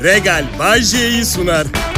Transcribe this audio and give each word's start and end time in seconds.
Regal 0.00 0.44
Bay 0.58 0.80
J'yi 0.82 1.24
sunar. 1.24 1.89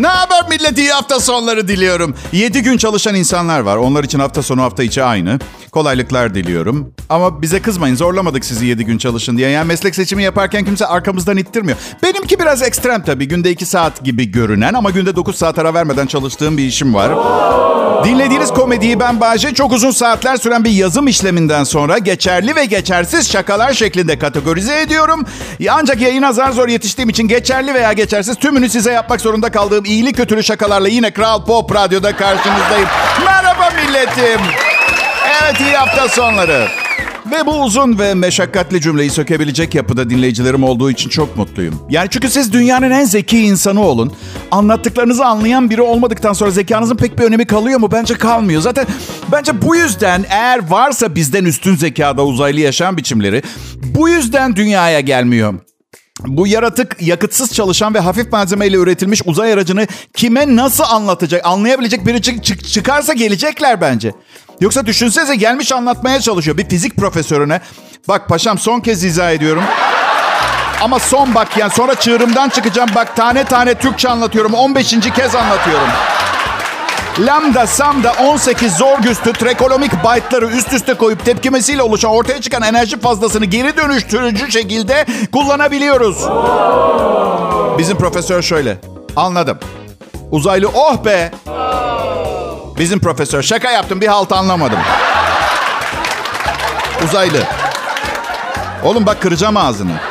Ne 0.00 0.06
haber 0.08 0.48
millet? 0.48 0.78
İyi 0.78 0.90
hafta 0.90 1.20
sonları 1.20 1.68
diliyorum. 1.68 2.14
7 2.32 2.62
gün 2.62 2.76
çalışan 2.76 3.14
insanlar 3.14 3.60
var. 3.60 3.76
Onlar 3.76 4.04
için 4.04 4.18
hafta 4.18 4.42
sonu 4.42 4.62
hafta 4.62 4.82
içi 4.82 5.02
aynı. 5.02 5.38
Kolaylıklar 5.72 6.34
diliyorum. 6.34 6.94
Ama 7.08 7.42
bize 7.42 7.62
kızmayın 7.62 7.96
zorlamadık 7.96 8.44
sizi 8.44 8.66
7 8.66 8.84
gün 8.84 8.98
çalışın 8.98 9.36
diye. 9.36 9.50
Yani 9.50 9.66
meslek 9.66 9.94
seçimi 9.94 10.22
yaparken 10.22 10.64
kimse 10.64 10.86
arkamızdan 10.86 11.36
ittirmiyor. 11.36 11.78
Benimki 12.02 12.38
biraz 12.38 12.62
ekstrem 12.62 13.02
tabii. 13.04 13.28
Günde 13.28 13.50
2 13.50 13.66
saat 13.66 14.04
gibi 14.04 14.30
görünen 14.30 14.74
ama 14.74 14.90
günde 14.90 15.16
9 15.16 15.36
saat 15.36 15.58
ara 15.58 15.74
vermeden 15.74 16.06
çalıştığım 16.06 16.56
bir 16.58 16.64
işim 16.64 16.94
var. 16.94 17.10
Dinlediğiniz 18.04 18.50
komediyi 18.50 19.00
ben 19.00 19.20
Bahçe 19.20 19.54
çok 19.54 19.72
uzun 19.72 19.90
saatler 19.90 20.36
süren 20.36 20.64
bir 20.64 20.70
yazım 20.70 21.08
işleminden 21.08 21.64
sonra 21.64 21.98
geçerli 21.98 22.56
ve 22.56 22.64
geçersiz 22.64 23.30
şakalar 23.30 23.72
şeklinde 23.72 24.18
kategorize 24.18 24.80
ediyorum. 24.80 25.26
Ancak 25.70 26.00
yayına 26.00 26.32
zar 26.32 26.52
zor 26.52 26.68
yetiştiğim 26.68 27.08
için 27.08 27.28
geçerli 27.28 27.74
veya 27.74 27.92
geçersiz 27.92 28.36
tümünü 28.36 28.68
size 28.68 28.92
yapmak 28.92 29.20
zorunda 29.20 29.50
kaldığım 29.50 29.84
iyili 29.90 30.12
kötülü 30.12 30.42
şakalarla 30.42 30.88
yine 30.88 31.10
Kral 31.10 31.44
Pop 31.44 31.74
Radyo'da 31.74 32.16
karşınızdayım. 32.16 32.88
Merhaba 33.24 33.70
milletim. 33.70 34.40
Evet 35.42 35.60
iyi 35.60 35.76
hafta 35.76 36.08
sonları. 36.08 36.68
Ve 37.30 37.46
bu 37.46 37.62
uzun 37.62 37.98
ve 37.98 38.14
meşakkatli 38.14 38.80
cümleyi 38.80 39.10
sökebilecek 39.10 39.74
yapıda 39.74 40.10
dinleyicilerim 40.10 40.64
olduğu 40.64 40.90
için 40.90 41.08
çok 41.08 41.36
mutluyum. 41.36 41.86
Yani 41.90 42.08
çünkü 42.10 42.30
siz 42.30 42.52
dünyanın 42.52 42.90
en 42.90 43.04
zeki 43.04 43.38
insanı 43.40 43.82
olun. 43.82 44.12
Anlattıklarınızı 44.50 45.24
anlayan 45.24 45.70
biri 45.70 45.82
olmadıktan 45.82 46.32
sonra 46.32 46.50
zekanızın 46.50 46.96
pek 46.96 47.18
bir 47.18 47.24
önemi 47.24 47.46
kalıyor 47.46 47.80
mu? 47.80 47.88
Bence 47.92 48.14
kalmıyor. 48.14 48.60
Zaten 48.62 48.86
bence 49.32 49.62
bu 49.62 49.76
yüzden 49.76 50.24
eğer 50.30 50.70
varsa 50.70 51.14
bizden 51.14 51.44
üstün 51.44 51.76
zekada 51.76 52.24
uzaylı 52.24 52.60
yaşam 52.60 52.96
biçimleri 52.96 53.42
bu 53.82 54.08
yüzden 54.08 54.56
dünyaya 54.56 55.00
gelmiyor. 55.00 55.54
Bu 56.26 56.46
yaratık 56.46 56.96
yakıtsız 57.02 57.54
çalışan 57.54 57.94
ve 57.94 57.98
hafif 58.00 58.32
malzemeyle 58.32 58.76
üretilmiş 58.76 59.22
uzay 59.24 59.52
aracını 59.52 59.86
kime 60.14 60.56
nasıl 60.56 60.84
anlatacak, 60.84 61.46
anlayabilecek 61.46 62.06
biri 62.06 62.22
çık- 62.22 62.44
çık- 62.44 62.68
çıkarsa 62.68 63.12
gelecekler 63.12 63.80
bence. 63.80 64.12
Yoksa 64.60 64.86
düşünsenize 64.86 65.36
gelmiş 65.36 65.72
anlatmaya 65.72 66.20
çalışıyor 66.20 66.56
bir 66.58 66.68
fizik 66.68 66.96
profesörüne. 66.96 67.60
Bak 68.08 68.28
paşam 68.28 68.58
son 68.58 68.80
kez 68.80 69.04
izah 69.04 69.30
ediyorum. 69.32 69.62
Ama 70.82 70.98
son 70.98 71.34
bak 71.34 71.56
yani 71.56 71.72
sonra 71.72 71.94
çığırımdan 71.94 72.48
çıkacağım. 72.48 72.90
Bak 72.94 73.16
tane 73.16 73.44
tane 73.44 73.74
Türkçe 73.74 74.08
anlatıyorum. 74.08 74.54
15. 74.54 74.90
kez 75.14 75.34
anlatıyorum. 75.34 75.88
Lambda, 77.18 77.66
Samda 77.66 78.12
18 78.12 78.76
zor 78.76 78.98
güçlü 78.98 79.32
trekolomik 79.32 79.92
byte'ları 79.92 80.46
üst 80.46 80.72
üste 80.72 80.94
koyup 80.94 81.24
tepkimesiyle 81.24 81.82
oluşan 81.82 82.10
ortaya 82.10 82.40
çıkan 82.40 82.62
enerji 82.62 83.00
fazlasını 83.00 83.44
geri 83.44 83.76
dönüştürücü 83.76 84.52
şekilde 84.52 85.06
kullanabiliyoruz. 85.32 86.16
Bizim 87.78 87.98
profesör 87.98 88.42
şöyle. 88.42 88.78
Anladım. 89.16 89.58
Uzaylı 90.30 90.68
oh 90.74 91.04
be. 91.04 91.30
Bizim 92.78 93.00
profesör 93.00 93.42
şaka 93.42 93.70
yaptım 93.70 94.00
bir 94.00 94.06
halt 94.06 94.32
anlamadım. 94.32 94.78
Uzaylı. 97.04 97.42
Oğlum 98.84 99.06
bak 99.06 99.22
kıracağım 99.22 99.56
ağzını. 99.56 100.09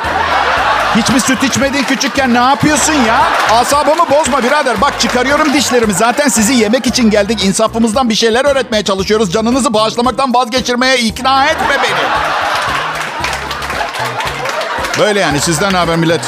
Hiç 0.96 1.10
mi 1.10 1.20
süt 1.20 1.42
içmedin 1.44 1.82
küçükken 1.82 2.34
ne 2.34 2.38
yapıyorsun 2.38 2.92
ya? 2.92 3.20
Asabımı 3.52 4.10
bozma 4.10 4.42
birader. 4.42 4.80
Bak 4.80 5.00
çıkarıyorum 5.00 5.52
dişlerimi. 5.52 5.92
Zaten 5.92 6.28
sizi 6.28 6.52
yemek 6.54 6.86
için 6.86 7.10
geldik. 7.10 7.44
İnsafımızdan 7.44 8.08
bir 8.10 8.14
şeyler 8.14 8.44
öğretmeye 8.44 8.84
çalışıyoruz. 8.84 9.32
Canınızı 9.32 9.74
bağışlamaktan 9.74 10.34
vazgeçirmeye 10.34 10.98
ikna 10.98 11.46
etme 11.46 11.76
beni. 11.82 12.08
Böyle 14.98 15.20
yani 15.20 15.40
sizden 15.40 15.70
haber 15.70 15.96
millet? 15.96 16.20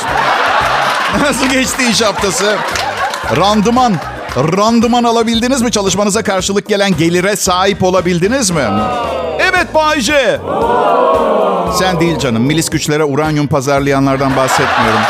Nasıl 1.20 1.46
geçti 1.46 1.84
iş 1.90 2.02
haftası? 2.02 2.56
Randıman. 3.36 3.94
Randıman 4.36 5.04
alabildiniz 5.04 5.62
mi? 5.62 5.70
Çalışmanıza 5.70 6.22
karşılık 6.22 6.68
gelen 6.68 6.96
gelire 6.96 7.36
sahip 7.36 7.82
olabildiniz 7.82 8.50
mi? 8.50 8.62
Evet 9.62 9.74
Bayce. 9.74 10.40
Sen 11.78 12.00
değil 12.00 12.18
canım. 12.18 12.42
Milis 12.42 12.70
güçlere 12.70 13.04
uranyum 13.04 13.46
pazarlayanlardan 13.46 14.36
bahsetmiyorum. 14.36 15.00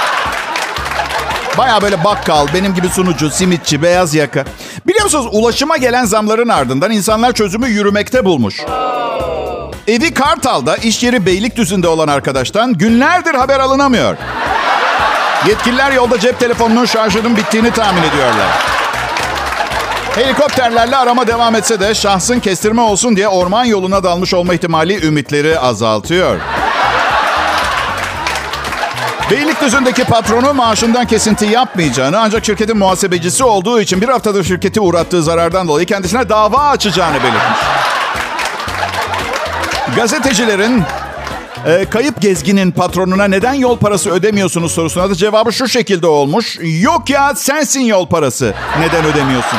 Baya 1.58 1.82
böyle 1.82 2.04
bakkal, 2.04 2.46
benim 2.54 2.74
gibi 2.74 2.88
sunucu, 2.88 3.30
simitçi, 3.30 3.82
beyaz 3.82 4.14
yaka. 4.14 4.44
Biliyor 4.86 5.04
musunuz 5.04 5.26
ulaşıma 5.32 5.76
gelen 5.76 6.04
zamların 6.04 6.48
ardından 6.48 6.90
insanlar 6.90 7.32
çözümü 7.32 7.68
yürümekte 7.68 8.24
bulmuş. 8.24 8.60
Evi 9.88 10.14
Kartal'da, 10.14 10.76
iş 10.76 11.02
yeri 11.02 11.26
Beylikdüzü'nde 11.26 11.88
olan 11.88 12.08
arkadaştan 12.08 12.74
günlerdir 12.74 13.34
haber 13.34 13.60
alınamıyor. 13.60 14.16
Yetkililer 15.48 15.92
yolda 15.92 16.20
cep 16.20 16.40
telefonunun 16.40 16.84
şarjının 16.84 17.36
bittiğini 17.36 17.70
tahmin 17.70 18.02
ediyorlar. 18.02 18.81
Helikopterlerle 20.14 20.96
arama 20.96 21.26
devam 21.26 21.54
etse 21.54 21.80
de 21.80 21.94
şahsın 21.94 22.40
kestirme 22.40 22.82
olsun 22.82 23.16
diye 23.16 23.28
orman 23.28 23.64
yoluna 23.64 24.04
dalmış 24.04 24.34
olma 24.34 24.54
ihtimali 24.54 25.06
ümitleri 25.06 25.58
azaltıyor. 25.58 26.36
Beylikdüzü'ndeki 29.30 30.04
patronu 30.04 30.54
maaşından 30.54 31.06
kesinti 31.06 31.46
yapmayacağını 31.46 32.20
ancak 32.20 32.44
şirketin 32.44 32.78
muhasebecisi 32.78 33.44
olduğu 33.44 33.80
için 33.80 34.00
bir 34.00 34.08
haftadır 34.08 34.44
şirketi 34.44 34.80
uğrattığı 34.80 35.22
zarardan 35.22 35.68
dolayı 35.68 35.86
kendisine 35.86 36.28
dava 36.28 36.58
açacağını 36.58 37.16
belirtmiş. 37.22 37.60
Gazetecilerin 39.96 40.82
e, 41.66 41.84
kayıp 41.90 42.20
gezginin 42.22 42.70
patronuna 42.70 43.24
neden 43.24 43.54
yol 43.54 43.78
parası 43.78 44.10
ödemiyorsunuz 44.10 44.72
sorusuna 44.72 45.10
da 45.10 45.14
cevabı 45.14 45.52
şu 45.52 45.68
şekilde 45.68 46.06
olmuş. 46.06 46.58
Yok 46.62 47.10
ya 47.10 47.34
sensin 47.34 47.80
yol 47.80 48.06
parası. 48.06 48.54
Neden 48.80 49.04
ödemiyorsun? 49.04 49.58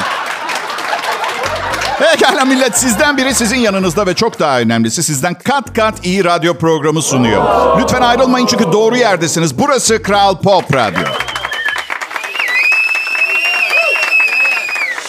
Pekala 2.11 2.45
millet 2.45 2.77
sizden 2.77 3.17
biri 3.17 3.33
sizin 3.33 3.57
yanınızda 3.57 4.05
ve 4.05 4.13
çok 4.13 4.39
daha 4.39 4.59
önemlisi 4.59 5.03
sizden 5.03 5.33
kat 5.33 5.73
kat 5.73 6.05
iyi 6.05 6.23
radyo 6.23 6.53
programı 6.57 7.01
sunuyor. 7.01 7.43
Lütfen 7.81 8.01
ayrılmayın 8.01 8.45
çünkü 8.45 8.71
doğru 8.71 8.97
yerdesiniz. 8.97 9.59
Burası 9.59 10.03
Kral 10.03 10.37
Pop 10.37 10.75
Radyo. 10.75 11.03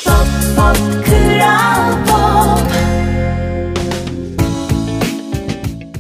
Pop 0.04 0.27
pop 0.56 0.77
kral 1.06 1.93
pop 2.09 2.72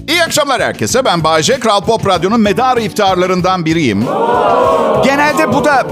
İyi 0.08 0.22
akşamlar 0.22 0.62
herkese. 0.62 1.04
Ben 1.04 1.24
Bayece. 1.24 1.60
Kral 1.60 1.80
Pop 1.80 2.06
Radyo'nun 2.06 2.40
medar 2.40 2.76
iftarlarından 2.76 3.64
biriyim. 3.64 4.04
Genelde 5.04 5.52
bu 5.52 5.64
da 5.64 5.86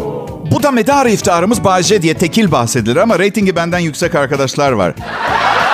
bu 0.52 0.62
da 0.62 0.70
medar 0.70 1.06
iftarımız 1.06 1.64
Bayece 1.64 2.02
diye 2.02 2.14
tekil 2.14 2.52
bahsedilir 2.52 2.96
ama 2.96 3.18
reytingi 3.18 3.56
benden 3.56 3.78
yüksek 3.78 4.14
arkadaşlar 4.14 4.72
var. 4.72 4.94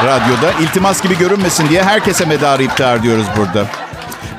Radyoda 0.04 0.52
iltimas 0.62 1.02
gibi 1.02 1.18
görünmesin 1.18 1.68
diye 1.68 1.82
herkese 1.82 2.24
medar 2.24 2.60
iftar 2.60 3.02
diyoruz 3.02 3.26
burada. 3.36 3.66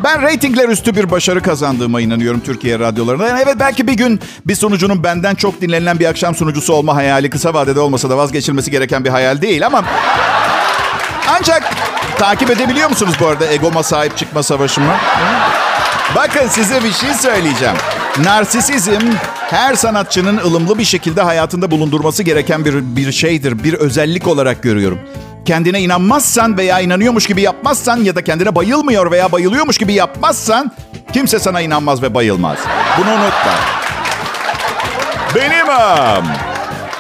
Ben 0.04 0.22
reytingler 0.22 0.70
üstü 0.70 0.96
bir 0.96 1.12
başarı 1.12 1.42
kazandığıma 1.42 2.02
inanıyorum 2.02 2.40
Türkiye 2.40 2.80
radyolarında. 2.80 3.28
Yani 3.28 3.42
evet 3.44 3.56
belki 3.60 3.88
bir 3.88 3.94
gün 3.94 4.20
bir 4.46 4.56
sunucunun 4.56 5.04
benden 5.04 5.36
çok 5.36 5.62
dinlenilen 5.62 6.00
bir 6.00 6.06
akşam 6.06 6.36
sunucusu 6.36 6.74
olma 6.74 6.96
hayali 6.96 7.30
kısa 7.30 7.54
vadede 7.54 7.80
olmasa 7.80 8.10
da 8.10 8.18
vazgeçilmesi 8.18 8.72
gereken 8.72 9.06
bir 9.06 9.10
hayal 9.10 9.42
değil 9.42 9.66
ama... 9.66 9.84
Ancak 11.40 11.74
takip 12.18 12.50
edebiliyor 12.50 12.90
musunuz 12.90 13.16
bu 13.20 13.28
arada 13.28 13.48
egoma 13.48 13.84
sahip 13.84 14.18
çıkma 14.18 14.44
savaşımı? 14.44 14.94
Bakın 16.16 16.48
size 16.48 16.84
bir 16.84 16.92
şey 16.92 17.14
söyleyeceğim. 17.14 17.76
Narsisizm 18.24 19.02
her 19.50 19.76
sanatçının 19.76 20.38
ılımlı 20.38 20.78
bir 20.78 20.84
şekilde 20.84 21.22
hayatında 21.22 21.72
bulundurması 21.72 22.24
gereken 22.24 22.66
bir, 22.66 22.96
bir 22.96 23.12
şeydir. 23.12 23.64
Bir 23.64 23.74
özellik 23.74 24.28
olarak 24.28 24.64
görüyorum. 24.64 25.00
Kendine 25.46 25.82
inanmazsan 25.82 26.58
veya 26.58 26.80
inanıyormuş 26.80 27.28
gibi 27.28 27.42
yapmazsan 27.42 27.98
ya 27.98 28.16
da 28.16 28.24
kendine 28.24 28.56
bayılmıyor 28.56 29.12
veya 29.12 29.32
bayılıyormuş 29.32 29.78
gibi 29.78 29.94
yapmazsan 29.94 30.72
kimse 31.14 31.40
sana 31.40 31.62
inanmaz 31.62 32.04
ve 32.04 32.14
bayılmaz. 32.14 32.57
Bunu 32.98 33.10
unutma. 33.10 33.51
Benim 35.36 35.69
am. 35.69 36.25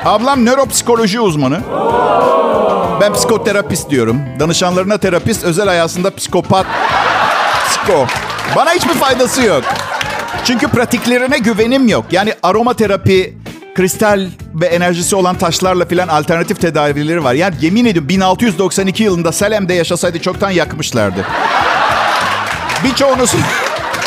Ablam 0.05 0.45
nöropsikoloji 0.45 1.19
uzmanı. 1.19 1.59
Ben 3.01 3.13
psikoterapist 3.13 3.89
diyorum. 3.89 4.21
Danışanlarına 4.39 4.97
terapist, 4.97 5.43
özel 5.43 5.67
hayatında 5.67 6.15
psikopat. 6.15 6.65
Psiko. 7.67 8.07
Bana 8.55 8.71
hiçbir 8.71 8.93
faydası 8.93 9.41
yok. 9.41 9.63
Çünkü 10.49 10.67
pratiklerine 10.67 11.37
güvenim 11.37 11.87
yok. 11.87 12.05
Yani 12.11 12.33
aromaterapi, 12.43 13.37
kristal 13.75 14.27
ve 14.53 14.65
enerjisi 14.65 15.15
olan 15.15 15.37
taşlarla 15.37 15.85
filan 15.85 16.07
alternatif 16.07 16.61
tedavileri 16.61 17.23
var. 17.23 17.33
Yani 17.33 17.55
yemin 17.61 17.85
ediyorum 17.85 18.09
1692 18.09 19.03
yılında 19.03 19.31
Salem'de 19.31 19.73
yaşasaydı 19.73 20.19
çoktan 20.21 20.49
yakmışlardı. 20.49 21.25
Birçoğunuz 22.83 23.33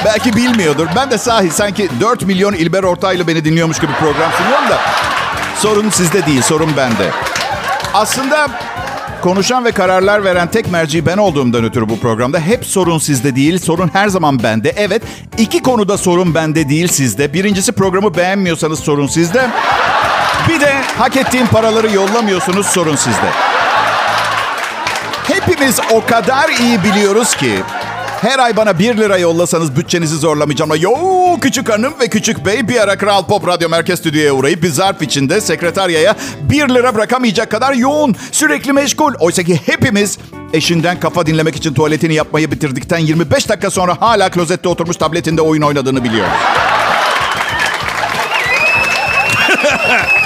belki 0.04 0.36
bilmiyordur. 0.36 0.86
Ben 0.96 1.10
de 1.10 1.18
sahi 1.18 1.50
sanki 1.50 1.88
4 2.00 2.22
milyon 2.22 2.52
İlber 2.52 2.82
Ortaylı 2.82 3.26
beni 3.26 3.44
dinliyormuş 3.44 3.78
gibi 3.78 3.92
program 4.00 4.32
sunuyorum 4.38 4.68
da. 4.68 4.78
Sorun 5.56 5.90
sizde 5.90 6.26
değil, 6.26 6.42
sorun 6.42 6.76
bende. 6.76 7.10
Aslında 7.94 8.48
konuşan 9.22 9.64
ve 9.64 9.72
kararlar 9.72 10.24
veren 10.24 10.50
tek 10.50 10.70
merci 10.70 11.06
ben 11.06 11.16
olduğumdan 11.16 11.64
ötürü 11.64 11.88
bu 11.88 12.00
programda 12.00 12.40
hep 12.40 12.66
sorun 12.66 12.98
sizde 12.98 13.36
değil, 13.36 13.58
sorun 13.58 13.90
her 13.92 14.08
zaman 14.08 14.42
bende. 14.42 14.72
Evet, 14.76 15.02
iki 15.38 15.62
konuda 15.62 15.98
sorun 15.98 16.34
bende 16.34 16.68
değil 16.68 16.88
sizde. 16.88 17.32
Birincisi 17.32 17.72
programı 17.72 18.16
beğenmiyorsanız 18.16 18.80
sorun 18.80 19.06
sizde. 19.06 19.50
Bir 20.48 20.60
de 20.60 20.74
hak 20.98 21.16
ettiğim 21.16 21.46
paraları 21.46 21.92
yollamıyorsunuz 21.92 22.66
sorun 22.66 22.96
sizde. 22.96 23.30
Hepimiz 25.28 25.80
o 25.92 26.06
kadar 26.06 26.48
iyi 26.48 26.84
biliyoruz 26.84 27.36
ki 27.36 27.52
her 28.22 28.38
ay 28.38 28.56
bana 28.56 28.78
1 28.78 28.96
lira 28.96 29.18
yollasanız 29.18 29.76
bütçenizi 29.76 30.16
zorlamayacağım. 30.16 30.70
Ama 30.70 30.76
yo 30.76 30.92
küçük 31.40 31.68
hanım 31.68 31.94
ve 32.00 32.08
küçük 32.08 32.46
bey 32.46 32.68
bir 32.68 32.80
ara 32.80 32.98
Kral 32.98 33.26
Pop 33.26 33.48
Radyo 33.48 33.68
Merkez 33.68 33.98
Stüdyo'ya 33.98 34.32
uğrayıp 34.32 34.62
bir 34.62 34.68
zarf 34.68 35.02
içinde 35.02 35.40
sekreteryaya 35.40 36.16
1 36.42 36.68
lira 36.68 36.94
bırakamayacak 36.94 37.50
kadar 37.50 37.72
yoğun, 37.72 38.16
sürekli 38.32 38.72
meşgul. 38.72 39.14
Oysa 39.20 39.42
ki 39.42 39.60
hepimiz 39.66 40.18
eşinden 40.52 41.00
kafa 41.00 41.26
dinlemek 41.26 41.56
için 41.56 41.74
tuvaletini 41.74 42.14
yapmayı 42.14 42.50
bitirdikten 42.50 42.98
25 42.98 43.48
dakika 43.48 43.70
sonra 43.70 43.96
hala 44.00 44.30
klozette 44.30 44.68
oturmuş 44.68 44.96
tabletinde 44.96 45.42
oyun 45.42 45.62
oynadığını 45.62 46.04
biliyoruz. 46.04 46.32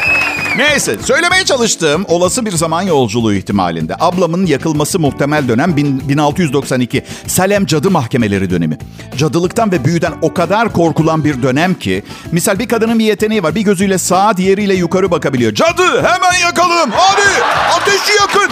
Neyse, 0.57 0.97
söylemeye 1.03 1.45
çalıştığım 1.45 2.05
olası 2.09 2.47
bir 2.47 2.53
zaman 2.53 2.83
yolculuğu 2.83 3.35
ihtimalinde. 3.35 3.97
Ablamın 4.01 4.47
yakılması 4.47 4.99
muhtemel 4.99 5.49
dönem 5.49 5.77
1692. 5.77 7.05
Salem 7.27 7.67
Cadı 7.67 7.91
Mahkemeleri 7.91 8.51
dönemi. 8.51 8.79
Cadılıktan 9.17 9.73
ve 9.73 9.85
büyüden 9.85 10.13
o 10.23 10.35
kadar 10.35 10.73
korkulan 10.73 11.25
bir 11.25 11.43
dönem 11.43 11.75
ki... 11.75 12.05
Misal 12.33 12.59
bir 12.59 12.69
kadının 12.69 12.99
bir 12.99 13.05
yeteneği 13.05 13.43
var. 13.43 13.55
Bir 13.55 13.61
gözüyle 13.61 13.99
sağa, 13.99 14.37
diğeriyle 14.37 14.75
yukarı 14.75 15.11
bakabiliyor. 15.11 15.55
Cadı 15.55 16.03
hemen 16.03 16.41
yakalım. 16.45 16.91
Hadi 16.93 17.45
ateşi 17.77 18.13
yakın. 18.21 18.51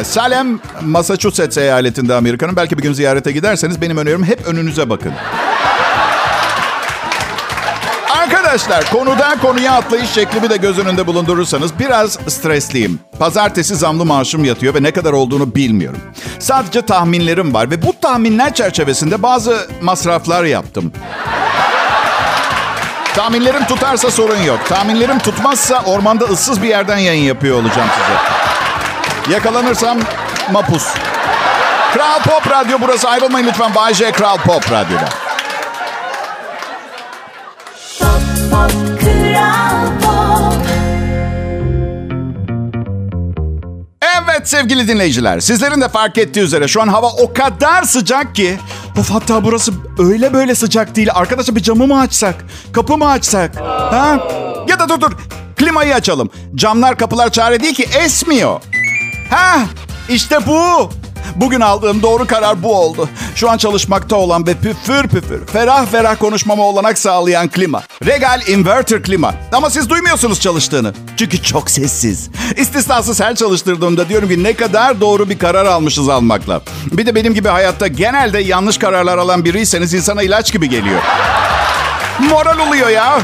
Ee, 0.00 0.04
Salem, 0.04 0.60
Massachusetts 0.82 1.58
eyaletinde 1.58 2.14
Amerika'nın. 2.14 2.56
Belki 2.56 2.78
bir 2.78 2.82
gün 2.82 2.92
ziyarete 2.92 3.32
giderseniz 3.32 3.80
benim 3.80 3.96
önerim 3.96 4.24
hep 4.24 4.46
önünüze 4.46 4.90
bakın. 4.90 5.12
Arkadaşlar 8.46 8.90
konudan 8.90 9.38
konuya 9.38 9.72
atlayış 9.72 10.10
şeklimi 10.10 10.50
de 10.50 10.56
göz 10.56 10.78
önünde 10.78 11.06
bulundurursanız 11.06 11.78
biraz 11.78 12.12
stresliyim. 12.12 13.00
Pazartesi 13.18 13.76
zamlı 13.76 14.04
maaşım 14.04 14.44
yatıyor 14.44 14.74
ve 14.74 14.82
ne 14.82 14.90
kadar 14.90 15.12
olduğunu 15.12 15.54
bilmiyorum. 15.54 16.00
Sadece 16.38 16.82
tahminlerim 16.82 17.54
var 17.54 17.70
ve 17.70 17.82
bu 17.82 18.00
tahminler 18.00 18.54
çerçevesinde 18.54 19.22
bazı 19.22 19.68
masraflar 19.82 20.44
yaptım. 20.44 20.92
Tahminlerim 23.14 23.64
tutarsa 23.66 24.10
sorun 24.10 24.42
yok. 24.42 24.58
Tahminlerim 24.68 25.18
tutmazsa 25.18 25.82
ormanda 25.86 26.24
ıssız 26.24 26.62
bir 26.62 26.68
yerden 26.68 26.98
yayın 26.98 27.24
yapıyor 27.24 27.56
olacağım 27.56 27.88
size. 27.98 29.34
Yakalanırsam 29.34 29.98
mapus. 30.52 30.84
Kral 31.94 32.22
Pop 32.22 32.50
Radyo 32.50 32.78
burası 32.80 33.08
ayrılmayın 33.08 33.46
lütfen. 33.46 33.74
Bay 33.74 33.94
J 33.94 34.12
Kral 34.12 34.36
Pop 34.36 34.72
Radyo'da. 34.72 35.25
Evet 44.36 44.48
sevgili 44.48 44.88
dinleyiciler. 44.88 45.40
Sizlerin 45.40 45.80
de 45.80 45.88
fark 45.88 46.18
ettiği 46.18 46.40
üzere 46.40 46.68
şu 46.68 46.82
an 46.82 46.88
hava 46.88 47.06
o 47.06 47.32
kadar 47.32 47.82
sıcak 47.82 48.34
ki. 48.34 48.58
Of 48.98 49.10
hatta 49.10 49.44
burası 49.44 49.72
öyle 49.98 50.32
böyle 50.32 50.54
sıcak 50.54 50.96
değil. 50.96 51.08
Arkadaşlar 51.14 51.56
bir 51.56 51.62
camı 51.62 51.86
mı 51.86 52.00
açsak? 52.00 52.34
Kapı 52.72 52.96
mı 52.96 53.10
açsak? 53.10 53.56
Ha? 53.60 54.28
Ya 54.68 54.78
da 54.78 54.88
dur 54.88 55.00
dur. 55.00 55.12
Klimayı 55.56 55.94
açalım. 55.94 56.30
Camlar 56.54 56.96
kapılar 56.98 57.30
çare 57.30 57.62
değil 57.62 57.74
ki 57.74 57.82
esmiyor. 58.04 58.60
Ha? 59.30 59.56
İşte 60.08 60.46
bu. 60.46 60.90
Bugün 61.36 61.60
aldığım 61.60 62.02
doğru 62.02 62.26
karar 62.26 62.62
bu 62.62 62.74
oldu. 62.74 63.08
Şu 63.34 63.50
an 63.50 63.56
çalışmakta 63.56 64.16
olan 64.16 64.46
ve 64.46 64.54
püfür 64.54 65.08
püfür, 65.08 65.46
ferah 65.46 65.86
ferah 65.86 66.16
konuşmama 66.18 66.62
olanak 66.62 66.98
sağlayan 66.98 67.48
klima. 67.48 67.82
Regal 68.06 68.40
Inverter 68.48 69.02
Klima. 69.02 69.34
Ama 69.52 69.70
siz 69.70 69.90
duymuyorsunuz 69.90 70.40
çalıştığını. 70.40 70.94
Çünkü 71.16 71.42
çok 71.42 71.70
sessiz. 71.70 72.30
İstisnasız 72.56 73.20
her 73.20 73.34
çalıştırdığımda 73.34 74.08
diyorum 74.08 74.28
ki 74.28 74.42
ne 74.42 74.52
kadar 74.52 75.00
doğru 75.00 75.30
bir 75.30 75.38
karar 75.38 75.66
almışız 75.66 76.08
almakla. 76.08 76.60
Bir 76.92 77.06
de 77.06 77.14
benim 77.14 77.34
gibi 77.34 77.48
hayatta 77.48 77.86
genelde 77.86 78.38
yanlış 78.38 78.78
kararlar 78.78 79.18
alan 79.18 79.44
biriyseniz 79.44 79.94
insana 79.94 80.22
ilaç 80.22 80.52
gibi 80.52 80.68
geliyor. 80.68 81.00
Moral 82.18 82.68
oluyor 82.68 82.88
ya. 82.88 83.18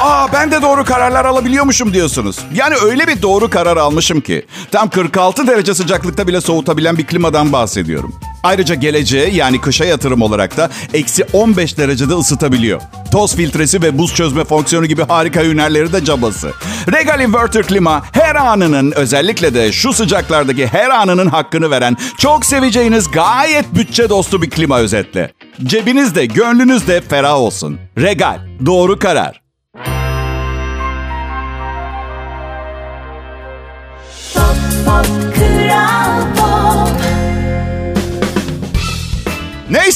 Aa 0.00 0.32
ben 0.32 0.50
de 0.50 0.62
doğru 0.62 0.84
kararlar 0.84 1.24
alabiliyormuşum 1.24 1.92
diyorsunuz. 1.92 2.38
Yani 2.54 2.74
öyle 2.84 3.06
bir 3.06 3.22
doğru 3.22 3.50
karar 3.50 3.76
almışım 3.76 4.20
ki 4.20 4.46
tam 4.70 4.90
46 4.90 5.46
derece 5.46 5.74
sıcaklıkta 5.74 6.26
bile 6.28 6.40
soğutabilen 6.40 6.98
bir 6.98 7.06
klimadan 7.06 7.52
bahsediyorum. 7.52 8.14
Ayrıca 8.42 8.74
geleceğe 8.74 9.30
yani 9.30 9.60
kışa 9.60 9.84
yatırım 9.84 10.22
olarak 10.22 10.56
da 10.56 10.70
eksi 10.94 11.24
15 11.32 11.78
derecede 11.78 12.14
ısıtabiliyor. 12.14 12.80
Toz 13.12 13.36
filtresi 13.36 13.82
ve 13.82 13.98
buz 13.98 14.14
çözme 14.14 14.44
fonksiyonu 14.44 14.86
gibi 14.86 15.02
harika 15.02 15.42
hünerleri 15.42 15.92
de 15.92 16.04
cabası. 16.04 16.52
Regal 16.92 17.20
Inverter 17.20 17.66
Klima 17.66 18.02
her 18.12 18.34
anının 18.34 18.92
özellikle 18.92 19.54
de 19.54 19.72
şu 19.72 19.92
sıcaklardaki 19.92 20.66
her 20.66 20.90
anının 20.90 21.26
hakkını 21.26 21.70
veren 21.70 21.96
çok 22.18 22.46
seveceğiniz 22.46 23.10
gayet 23.10 23.74
bütçe 23.74 24.08
dostu 24.08 24.42
bir 24.42 24.50
klima 24.50 24.78
özetle. 24.78 25.32
Cebinizde, 25.64 26.26
gönlünüzde 26.26 27.00
ferah 27.00 27.34
olsun. 27.34 27.78
Regal, 27.98 28.38
doğru 28.66 28.98
karar. 28.98 29.39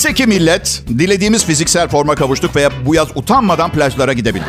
Neyse 0.05 0.15
ki 0.15 0.27
millet, 0.27 0.83
dilediğimiz 0.99 1.45
fiziksel 1.45 1.89
forma 1.89 2.15
kavuştuk 2.15 2.57
ve 2.57 2.69
bu 2.87 2.95
yaz 2.95 3.09
utanmadan 3.15 3.71
plajlara 3.71 4.13
gidebildik. 4.13 4.49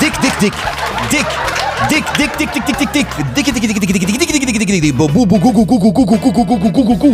Dik 0.00 0.22
dik 0.22 0.40
dik. 0.40 0.52
Dik. 1.12 1.26
Dik 1.90 2.04
dik 2.18 2.38
dik 2.38 2.54
dik 2.54 2.66
dik 2.66 2.78
dik 2.78 2.94
dik. 2.94 3.06
Dik 3.36 3.46
dik 3.46 3.54
dik 3.54 3.62
dik 3.62 3.80
dik 3.80 3.92
dik 3.92 4.46
dik 4.46 4.60
dik 4.60 4.68
dik 4.68 4.82
dik. 4.82 4.98
Bu 4.98 5.14
bu 5.14 5.30
bu 5.30 5.40
gu 5.40 5.54
gu 5.54 5.66
gu 5.66 5.80
gu 5.80 5.94
gu 5.94 6.06
gu 6.06 6.32
gu 6.34 6.46
gu 6.46 6.72
gu 6.72 6.86
gu 6.86 6.98
gu. 6.98 7.08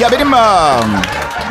Ya 0.00 0.12
benim 0.12 0.32
um, 0.32 1.02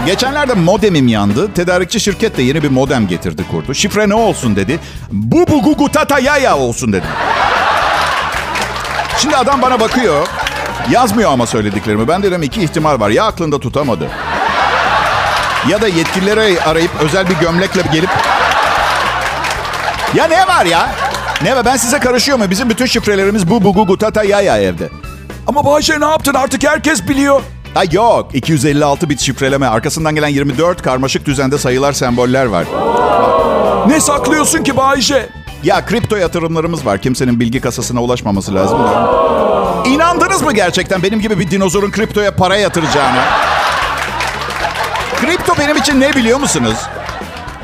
geçenlerde 0.06 0.54
modemim 0.54 1.08
yandı. 1.08 1.54
Tedarikçi 1.54 2.00
şirket 2.00 2.38
de 2.38 2.42
yeni 2.42 2.64
bir 2.64 2.70
modem 2.70 3.08
getirdi 3.08 3.44
kurdu. 3.52 3.74
Şifre 3.74 4.10
ne 4.10 4.16
olsun 4.16 4.56
dedi. 4.56 4.80
Bu 5.12 5.48
bu 5.48 5.62
gu 5.62 5.78
gu 5.78 5.92
tata 5.92 6.20
ya 6.20 6.38
ya 6.38 6.58
olsun 6.58 6.94
dedi. 6.94 7.06
Şimdi 9.18 9.36
adam 9.36 9.62
bana 9.62 9.80
bakıyor. 9.80 10.28
Yazmıyor 10.92 11.32
ama 11.32 11.46
söylediklerimi. 11.48 12.08
Ben 12.08 12.24
dedim 12.24 12.44
iki 12.44 12.64
ihtimal 12.64 13.00
var. 13.00 13.10
Ya 13.10 13.24
aklında 13.26 13.60
tutamadı. 13.60 14.08
Ya 15.70 15.82
da 15.82 15.88
yetkililere 15.88 16.60
arayıp 16.62 16.92
özel 17.02 17.30
bir 17.30 17.36
gömlekle 17.36 17.82
gelip... 17.94 18.10
Ya 20.16 20.28
ne 20.28 20.48
var 20.48 20.66
ya? 20.66 20.90
Ne 21.44 21.56
var? 21.56 21.66
Ben 21.66 21.78
size 21.78 22.00
karışıyor 22.00 22.38
mu? 22.38 22.44
Bizim 22.50 22.70
bütün 22.70 22.86
şifrelerimiz 22.86 23.50
bu 23.50 23.64
bu 23.64 23.74
gu 23.74 23.88
gu 23.88 23.98
tata 23.98 24.24
ya 24.24 24.42
ya 24.42 24.58
evde. 24.58 24.90
Ama 25.48 25.66
Bayşe 25.66 26.00
ne 26.00 26.06
yaptın? 26.06 26.34
Artık 26.34 26.64
herkes 26.64 27.08
biliyor. 27.08 27.42
Ha 27.74 27.84
yok. 27.92 28.36
256 28.36 29.10
bit 29.10 29.20
şifreleme. 29.20 29.68
Arkasından 29.68 30.16
gelen 30.16 30.28
24 30.28 30.82
karmaşık 30.82 31.26
düzende 31.26 31.58
sayılar, 31.58 31.94
semboller 31.94 32.46
var. 32.46 32.66
Ne 33.88 34.00
saklıyorsun 34.00 34.64
ki 34.64 34.78
Bayşe? 34.78 35.30
Ya 35.64 35.86
kripto 35.86 36.16
yatırımlarımız 36.16 36.86
var. 36.86 37.02
Kimsenin 37.02 37.40
bilgi 37.40 37.62
kasasına 37.62 38.02
ulaşmaması 38.02 38.56
lazım 38.56 38.80
da. 38.80 39.55
İnandınız 39.88 40.42
mı 40.42 40.54
gerçekten 40.54 41.04
benim 41.04 41.20
gibi 41.20 41.40
bir 41.40 41.52
dinozorun 41.52 41.92
kriptoya 41.92 42.36
para 42.36 42.58
yatıracağına? 42.58 43.24
Kripto 45.22 45.54
benim 45.60 45.78
için 45.78 46.02
ne 46.02 46.14
biliyor 46.16 46.40
musunuz? 46.40 46.78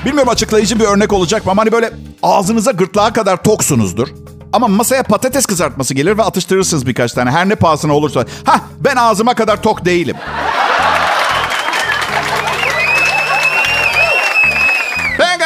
Bilmiyorum 0.06 0.30
açıklayıcı 0.30 0.80
bir 0.80 0.86
örnek 0.86 1.14
olacak 1.14 1.46
mı 1.46 1.52
ama 1.52 1.62
hani 1.62 1.72
böyle 1.72 1.94
ağzınıza 2.24 2.72
gırtlağa 2.72 3.14
kadar 3.14 3.44
toksunuzdur. 3.44 4.08
Ama 4.54 4.68
masaya 4.68 5.04
patates 5.04 5.46
kızartması 5.46 5.94
gelir 5.94 6.18
ve 6.18 6.24
atıştırırsınız 6.24 6.88
birkaç 6.88 7.14
tane. 7.14 7.32
Her 7.32 7.50
ne 7.50 7.56
pahasına 7.56 7.94
olursa. 7.94 8.26
Ha 8.46 8.62
ben 8.80 8.96
ağzıma 8.96 9.34
kadar 9.34 9.62
tok 9.62 9.86
değilim. 9.86 10.16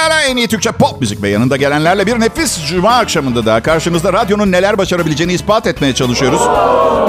Pekala 0.05 0.23
en 0.23 0.37
iyi 0.37 0.47
Türkçe 0.47 0.71
pop 0.71 1.01
müzik 1.01 1.21
ve 1.21 1.29
yanında 1.29 1.57
gelenlerle 1.57 2.07
bir 2.07 2.19
nefis 2.19 2.65
cuma 2.67 2.89
akşamında 2.89 3.45
daha 3.45 3.63
karşınızda 3.63 4.13
radyonun 4.13 4.51
neler 4.51 4.77
başarabileceğini 4.77 5.33
ispat 5.33 5.67
etmeye 5.67 5.95
çalışıyoruz. 5.95 6.41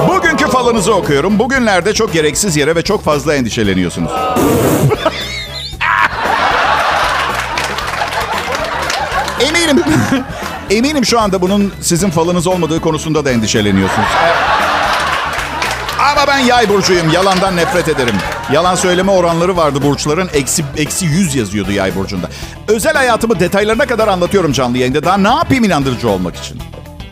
Bugünkü 0.07 0.47
falınızı 0.47 0.93
okuyorum. 0.93 1.39
Bugünlerde 1.39 1.93
çok 1.93 2.13
gereksiz 2.13 2.57
yere 2.57 2.75
ve 2.75 2.81
çok 2.81 3.03
fazla 3.03 3.35
endişeleniyorsunuz. 3.35 4.11
Eminim. 9.41 9.83
Eminim 10.69 11.05
şu 11.05 11.19
anda 11.19 11.41
bunun 11.41 11.73
sizin 11.81 12.09
falınız 12.09 12.47
olmadığı 12.47 12.79
konusunda 12.79 13.25
da 13.25 13.31
endişeleniyorsunuz. 13.31 14.09
Ama 16.11 16.27
ben 16.27 16.37
yay 16.37 16.69
burcuyum. 16.69 17.11
Yalandan 17.11 17.55
nefret 17.55 17.87
ederim. 17.87 18.15
Yalan 18.51 18.75
söyleme 18.75 19.11
oranları 19.11 19.57
vardı 19.57 19.79
burçların. 19.83 20.29
Eksi, 20.33 20.63
eksi 20.77 21.05
100 21.05 21.35
yazıyordu 21.35 21.71
yay 21.71 21.95
burcunda. 21.95 22.29
Özel 22.67 22.93
hayatımı 22.93 23.39
detaylarına 23.39 23.85
kadar 23.85 24.07
anlatıyorum 24.07 24.51
canlı 24.51 24.77
yayında. 24.77 25.03
Daha 25.03 25.17
ne 25.17 25.27
yapayım 25.27 25.63
inandırıcı 25.63 26.09
olmak 26.09 26.35
için? 26.35 26.61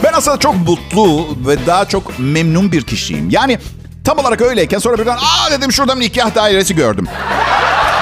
Ben 0.04 0.14
aslında 0.14 0.40
çok 0.40 0.56
mutlu 0.56 1.28
ve 1.48 1.66
daha 1.68 1.86
çok 1.86 2.20
memnun 2.20 2.72
bir 2.72 2.82
kişiyim. 2.82 3.30
Yani 3.30 3.60
tam 4.06 4.18
olarak 4.18 4.42
öyleyken 4.42 4.80
sonra 4.80 4.98
birden 4.98 5.18
aa 5.18 5.52
dedim 5.52 5.72
şurada 5.72 5.96
bir 5.96 6.02
nikah 6.02 6.36
dairesi 6.36 6.76
gördüm. 6.76 7.08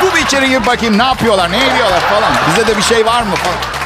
Bu 0.01 0.15
bir 0.15 0.21
içeri 0.21 0.65
bakayım 0.65 0.97
ne 0.97 1.03
yapıyorlar, 1.03 1.51
ne 1.51 1.57
ediyorlar 1.57 2.01
falan. 2.01 2.31
Bize 2.49 2.67
de 2.67 2.77
bir 2.77 2.81
şey 2.83 3.05
var 3.05 3.23
mı 3.23 3.35
falan. 3.35 3.82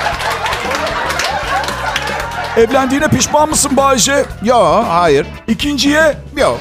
Evlendiğine 2.58 3.08
pişman 3.08 3.50
mısın 3.50 3.72
Bayce? 3.78 4.26
Yo, 4.44 4.84
hayır. 4.88 5.28
İkinciye, 5.48 6.18
Yo. 6.38 6.56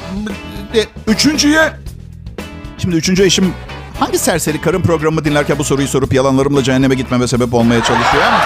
E, 0.74 0.80
üçüncüye. 1.06 1.72
Şimdi 2.78 2.96
üçüncü 2.96 3.24
eşim 3.24 3.54
hangi 4.00 4.18
serseri 4.18 4.60
karın 4.60 4.82
programı 4.82 5.24
dinlerken 5.24 5.58
bu 5.58 5.64
soruyu 5.64 5.88
sorup 5.88 6.14
yalanlarımla 6.14 6.62
cehenneme 6.62 6.94
gitmeme 6.94 7.28
sebep 7.28 7.54
olmaya 7.54 7.82
çalışıyor 7.84 8.24
ama... 8.26 8.40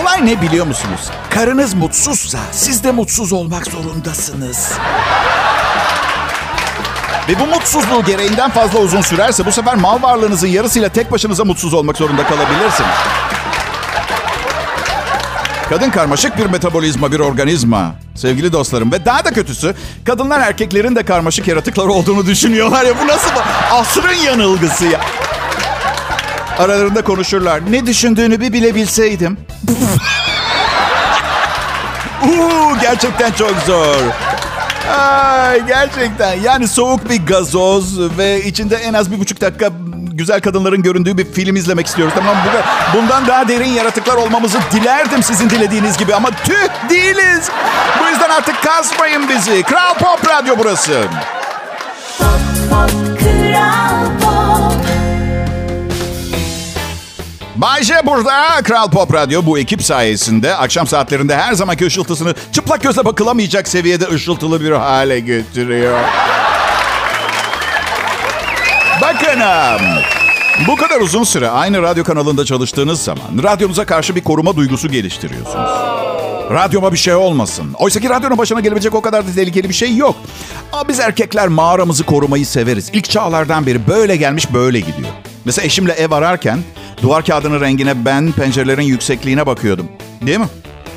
Olay 0.00 0.26
ne 0.26 0.42
biliyor 0.42 0.66
musunuz? 0.66 1.10
Karınız 1.30 1.74
mutsuzsa 1.74 2.38
siz 2.52 2.84
de 2.84 2.92
mutsuz 2.92 3.32
olmak 3.32 3.66
zorundasınız. 3.66 4.72
Ve 7.28 7.40
bu 7.40 7.46
mutsuzluğu 7.46 8.04
gereğinden 8.04 8.50
fazla 8.50 8.78
uzun 8.78 9.00
sürerse 9.00 9.46
bu 9.46 9.52
sefer 9.52 9.74
mal 9.74 10.02
varlığınızın 10.02 10.46
yarısıyla 10.46 10.88
tek 10.88 11.12
başınıza 11.12 11.44
mutsuz 11.44 11.74
olmak 11.74 11.96
zorunda 11.96 12.26
kalabilirsiniz. 12.26 12.94
Kadın 15.72 15.90
karmaşık 15.90 16.38
bir 16.38 16.46
metabolizma, 16.46 17.12
bir 17.12 17.20
organizma. 17.20 17.94
Sevgili 18.14 18.52
dostlarım 18.52 18.92
ve 18.92 19.04
daha 19.04 19.24
da 19.24 19.30
kötüsü 19.30 19.74
kadınlar 20.04 20.40
erkeklerin 20.40 20.96
de 20.96 21.02
karmaşık 21.02 21.48
yaratıklar 21.48 21.86
olduğunu 21.86 22.26
düşünüyorlar 22.26 22.84
ya. 22.84 22.92
Bu 23.02 23.06
nasıl 23.06 23.30
asrın 23.70 24.24
yanılgısı 24.24 24.84
ya. 24.84 25.00
Aralarında 26.58 27.04
konuşurlar. 27.04 27.60
Ne 27.72 27.86
düşündüğünü 27.86 28.40
bir 28.40 28.52
bilebilseydim. 28.52 29.38
Uuu 32.22 32.78
gerçekten 32.82 33.32
çok 33.32 33.54
zor. 33.66 33.96
Ay 34.98 35.66
gerçekten 35.66 36.40
yani 36.40 36.68
soğuk 36.68 37.10
bir 37.10 37.26
gazoz 37.26 38.18
ve 38.18 38.44
içinde 38.44 38.76
en 38.76 38.94
az 38.94 39.12
bir 39.12 39.18
buçuk 39.18 39.40
dakika 39.40 39.70
güzel 40.16 40.40
kadınların 40.40 40.82
göründüğü 40.82 41.18
bir 41.18 41.32
film 41.32 41.56
izlemek 41.56 41.86
istiyoruz. 41.86 42.14
Tamam 42.16 42.36
bu, 42.46 42.98
bundan 42.98 43.26
daha 43.26 43.48
derin 43.48 43.68
yaratıklar 43.68 44.16
olmamızı 44.16 44.58
dilerdim 44.72 45.22
sizin 45.22 45.50
dilediğiniz 45.50 45.98
gibi 45.98 46.14
ama 46.14 46.30
tüh 46.30 46.88
değiliz. 46.90 47.50
Bu 48.02 48.08
yüzden 48.08 48.30
artık 48.30 48.62
kasmayın 48.62 49.28
bizi. 49.28 49.62
Kral 49.62 49.94
Pop 49.94 50.28
Radyo 50.28 50.54
burası. 50.58 51.04
Pop 52.18 52.28
Pop 52.70 52.90
Kral 53.20 54.06
Pop 54.20 54.72
Bay 57.56 57.82
J 57.82 57.94
burada. 58.06 58.62
Kral 58.62 58.90
Pop 58.90 59.14
Radyo 59.14 59.46
bu 59.46 59.58
ekip 59.58 59.82
sayesinde 59.82 60.54
akşam 60.54 60.86
saatlerinde 60.86 61.36
her 61.36 61.52
zamanki 61.52 61.86
ışıltısını 61.86 62.34
çıplak 62.52 62.82
gözle 62.82 63.04
bakılamayacak 63.04 63.68
seviyede 63.68 64.08
ışıltılı 64.08 64.60
bir 64.60 64.70
hale 64.70 65.20
getiriyor. 65.20 65.98
Bakın. 69.02 69.40
Bu 70.66 70.76
kadar 70.76 71.00
uzun 71.00 71.24
süre 71.24 71.48
aynı 71.48 71.82
radyo 71.82 72.04
kanalında 72.04 72.44
çalıştığınız 72.44 73.00
zaman 73.02 73.42
radyonuza 73.42 73.86
karşı 73.86 74.16
bir 74.16 74.20
koruma 74.24 74.56
duygusu 74.56 74.88
geliştiriyorsunuz. 74.88 75.70
Radyoma 76.50 76.92
bir 76.92 76.98
şey 76.98 77.14
olmasın. 77.14 77.66
Oysa 77.78 78.00
ki 78.00 78.08
radyonun 78.08 78.38
başına 78.38 78.60
gelebilecek 78.60 78.94
o 78.94 79.00
kadar 79.00 79.26
da 79.26 79.32
tehlikeli 79.34 79.68
bir 79.68 79.74
şey 79.74 79.96
yok. 79.96 80.16
Ama 80.72 80.88
biz 80.88 81.00
erkekler 81.00 81.48
mağaramızı 81.48 82.04
korumayı 82.04 82.46
severiz. 82.46 82.90
İlk 82.92 83.10
çağlardan 83.10 83.66
beri 83.66 83.86
böyle 83.88 84.16
gelmiş 84.16 84.52
böyle 84.52 84.80
gidiyor. 84.80 85.08
Mesela 85.44 85.66
eşimle 85.66 85.92
ev 85.92 86.10
ararken 86.10 86.58
duvar 87.02 87.24
kağıdının 87.24 87.60
rengine 87.60 88.04
ben 88.04 88.32
pencerelerin 88.32 88.82
yüksekliğine 88.82 89.46
bakıyordum. 89.46 89.88
Değil 90.26 90.38
mi? 90.38 90.48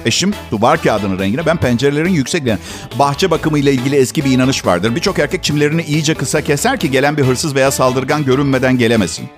Eşim 0.05 0.33
duvar 0.51 0.81
kağıdının 0.81 1.19
rengine 1.19 1.45
ben 1.45 1.57
pencerelerin 1.57 2.13
yüksekliğine. 2.13 2.59
Bahçe 2.99 3.31
bakımı 3.31 3.59
ile 3.59 3.73
ilgili 3.73 3.95
eski 3.95 4.25
bir 4.25 4.31
inanış 4.31 4.65
vardır. 4.65 4.95
Birçok 4.95 5.19
erkek 5.19 5.43
çimlerini 5.43 5.83
iyice 5.83 6.13
kısa 6.13 6.41
keser 6.41 6.79
ki 6.79 6.91
gelen 6.91 7.17
bir 7.17 7.23
hırsız 7.23 7.55
veya 7.55 7.71
saldırgan 7.71 8.25
görünmeden 8.25 8.77
gelemesin. 8.77 9.29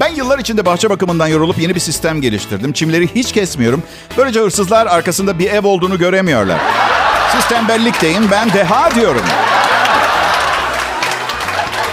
Ben 0.00 0.14
yıllar 0.14 0.38
içinde 0.38 0.66
bahçe 0.66 0.90
bakımından 0.90 1.26
yorulup 1.26 1.58
yeni 1.58 1.74
bir 1.74 1.80
sistem 1.80 2.20
geliştirdim. 2.20 2.72
Çimleri 2.72 3.14
hiç 3.14 3.32
kesmiyorum. 3.32 3.82
Böylece 4.16 4.40
hırsızlar 4.40 4.86
arkasında 4.86 5.38
bir 5.38 5.50
ev 5.50 5.66
olduğunu 5.66 5.98
göremiyorlar. 5.98 6.60
Siz 7.32 7.48
tembellik 7.48 8.02
deyin, 8.02 8.30
ben 8.30 8.52
deha 8.52 8.94
diyorum. 8.94 9.22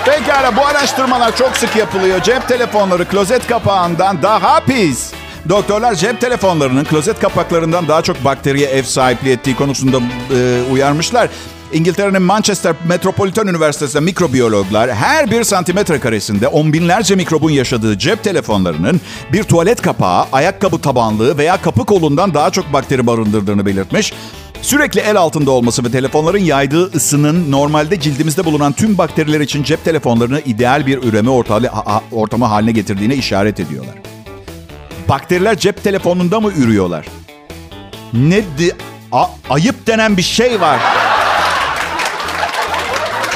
Pekala 0.05 0.55
bu 0.55 0.65
araştırmalar 0.65 1.35
çok 1.35 1.57
sık 1.57 1.75
yapılıyor. 1.75 2.21
Cep 2.21 2.47
telefonları 2.47 3.05
klozet 3.05 3.47
kapağından 3.47 4.21
daha 4.21 4.59
pis. 4.59 5.11
Doktorlar 5.49 5.95
cep 5.95 6.21
telefonlarının 6.21 6.83
klozet 6.83 7.19
kapaklarından 7.19 7.87
daha 7.87 8.01
çok 8.01 8.25
bakteriye 8.25 8.67
ev 8.67 8.83
sahipliği 8.83 9.29
ettiği 9.31 9.55
konusunda 9.55 9.97
e, 10.35 10.61
uyarmışlar. 10.71 11.29
İngiltere'nin 11.73 12.21
Manchester 12.21 12.75
Metropolitan 12.87 13.47
Üniversitesi'nde 13.47 13.99
mikrobiyologlar 13.99 14.93
her 14.93 15.31
bir 15.31 15.43
santimetre 15.43 15.99
karesinde 15.99 16.47
on 16.47 16.73
binlerce 16.73 17.15
mikrobun 17.15 17.49
yaşadığı 17.49 17.97
cep 17.97 18.23
telefonlarının 18.23 19.01
bir 19.33 19.43
tuvalet 19.43 19.81
kapağı, 19.81 20.25
ayakkabı 20.31 20.81
tabanlığı 20.81 21.37
veya 21.37 21.61
kapı 21.61 21.85
kolundan 21.85 22.33
daha 22.33 22.49
çok 22.49 22.73
bakteri 22.73 23.07
barındırdığını 23.07 23.65
belirtmiş. 23.65 24.13
Sürekli 24.61 24.99
el 24.99 25.17
altında 25.17 25.51
olması 25.51 25.83
ve 25.83 25.91
telefonların 25.91 26.43
yaydığı 26.43 26.91
ısının 26.95 27.51
normalde 27.51 27.99
cildimizde 27.99 28.45
bulunan 28.45 28.73
tüm 28.73 28.97
bakteriler 28.97 29.39
için 29.39 29.63
cep 29.63 29.85
telefonlarını 29.85 30.41
ideal 30.41 30.85
bir 30.85 31.03
üreme 31.03 31.29
ortamı 32.11 32.45
haline 32.45 32.71
getirdiğine 32.71 33.15
işaret 33.15 33.59
ediyorlar. 33.59 33.95
Bakteriler 35.09 35.57
cep 35.57 35.83
telefonunda 35.83 36.39
mı 36.39 36.51
ürüyorlar? 36.51 37.05
Ne 38.13 38.35
di- 38.57 38.75
A- 39.11 39.27
ayıp 39.49 39.87
denen 39.87 40.17
bir 40.17 40.21
şey 40.21 40.61
var. 40.61 40.77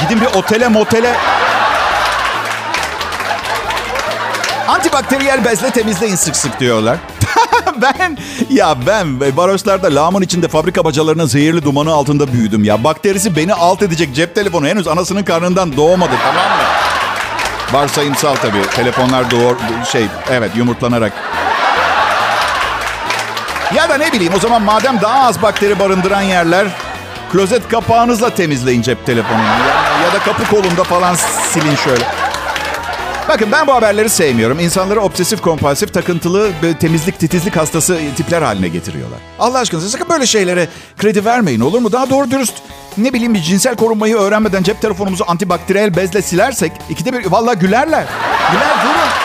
Gidin 0.02 0.22
bir 0.22 0.26
otele 0.26 0.68
motele. 0.68 1.16
Antibakteriyel 4.68 5.46
bezle 5.46 5.70
temizleyin 5.70 6.16
sık 6.16 6.36
sık 6.36 6.60
diyorlar. 6.60 6.98
ben 7.82 8.18
ya 8.50 8.76
ben 8.88 9.38
varoşlarda 9.38 9.96
lağımın 9.96 10.22
içinde 10.22 10.48
fabrika 10.48 10.84
bacalarının 10.84 11.26
zehirli 11.26 11.64
dumanı 11.64 11.94
altında 11.94 12.34
büyüdüm 12.34 12.64
ya. 12.64 12.84
Bakterisi 12.84 13.36
beni 13.36 13.54
alt 13.54 13.82
edecek 13.82 14.16
cep 14.16 14.36
telefonu 14.36 14.68
henüz 14.68 14.88
anasının 14.88 15.24
karnından 15.24 15.78
doğmadı 15.78 16.12
tamam 16.24 16.58
mı? 16.58 16.64
Varsayımsal 17.74 18.36
tabii. 18.36 18.62
Telefonlar 18.76 19.32
doğur 19.32 19.56
şey 19.92 20.06
evet 20.32 20.52
yumurtlanarak. 20.56 21.14
Ya 23.76 23.90
da 23.90 23.98
ne 23.98 24.14
bileyim 24.14 24.34
o 24.36 24.40
zaman 24.40 24.62
madem 24.62 25.02
daha 25.02 25.28
az 25.28 25.42
bakteri 25.42 25.80
barındıran 25.80 26.22
yerler 26.22 26.68
klozet 27.32 27.70
kapağınızla 27.70 28.30
temizleyin 28.30 28.82
cep 28.82 29.06
telefonunu. 29.06 29.44
Ya, 29.44 30.06
ya 30.06 30.14
da 30.14 30.20
kapı 30.20 30.48
kolunda 30.50 30.84
falan 30.84 31.16
silin 31.54 31.76
şöyle. 31.76 32.04
Bakın 33.28 33.52
ben 33.52 33.68
bu 33.68 33.74
haberleri 33.74 34.10
sevmiyorum. 34.10 34.60
İnsanları 34.60 35.02
obsesif 35.02 35.42
kompulsif, 35.42 35.94
takıntılı, 35.94 36.52
temizlik, 36.80 37.20
titizlik 37.20 37.56
hastası 37.58 38.00
tipler 38.18 38.42
haline 38.42 38.68
getiriyorlar. 38.68 39.20
Allah 39.40 39.60
aşkına 39.60 39.82
sakın 39.82 40.10
böyle 40.10 40.26
şeylere 40.26 40.68
kredi 40.98 41.26
vermeyin 41.26 41.60
olur 41.60 41.80
mu? 41.80 41.92
Daha 41.92 42.10
doğru 42.10 42.32
dürüst 42.32 42.54
ne 42.98 43.14
bileyim 43.14 43.34
bir 43.34 43.42
cinsel 43.42 43.76
korunmayı 43.76 44.16
öğrenmeden 44.18 44.64
cep 44.64 44.82
telefonumuzu 44.82 45.24
antibakteriyel 45.28 45.96
bezle 45.96 46.22
silersek 46.22 46.72
ikide 46.90 47.14
bir 47.14 47.26
vallahi 47.32 47.60
gülerler. 47.60 48.06
Güler 48.52 48.84
durun. 48.84 49.23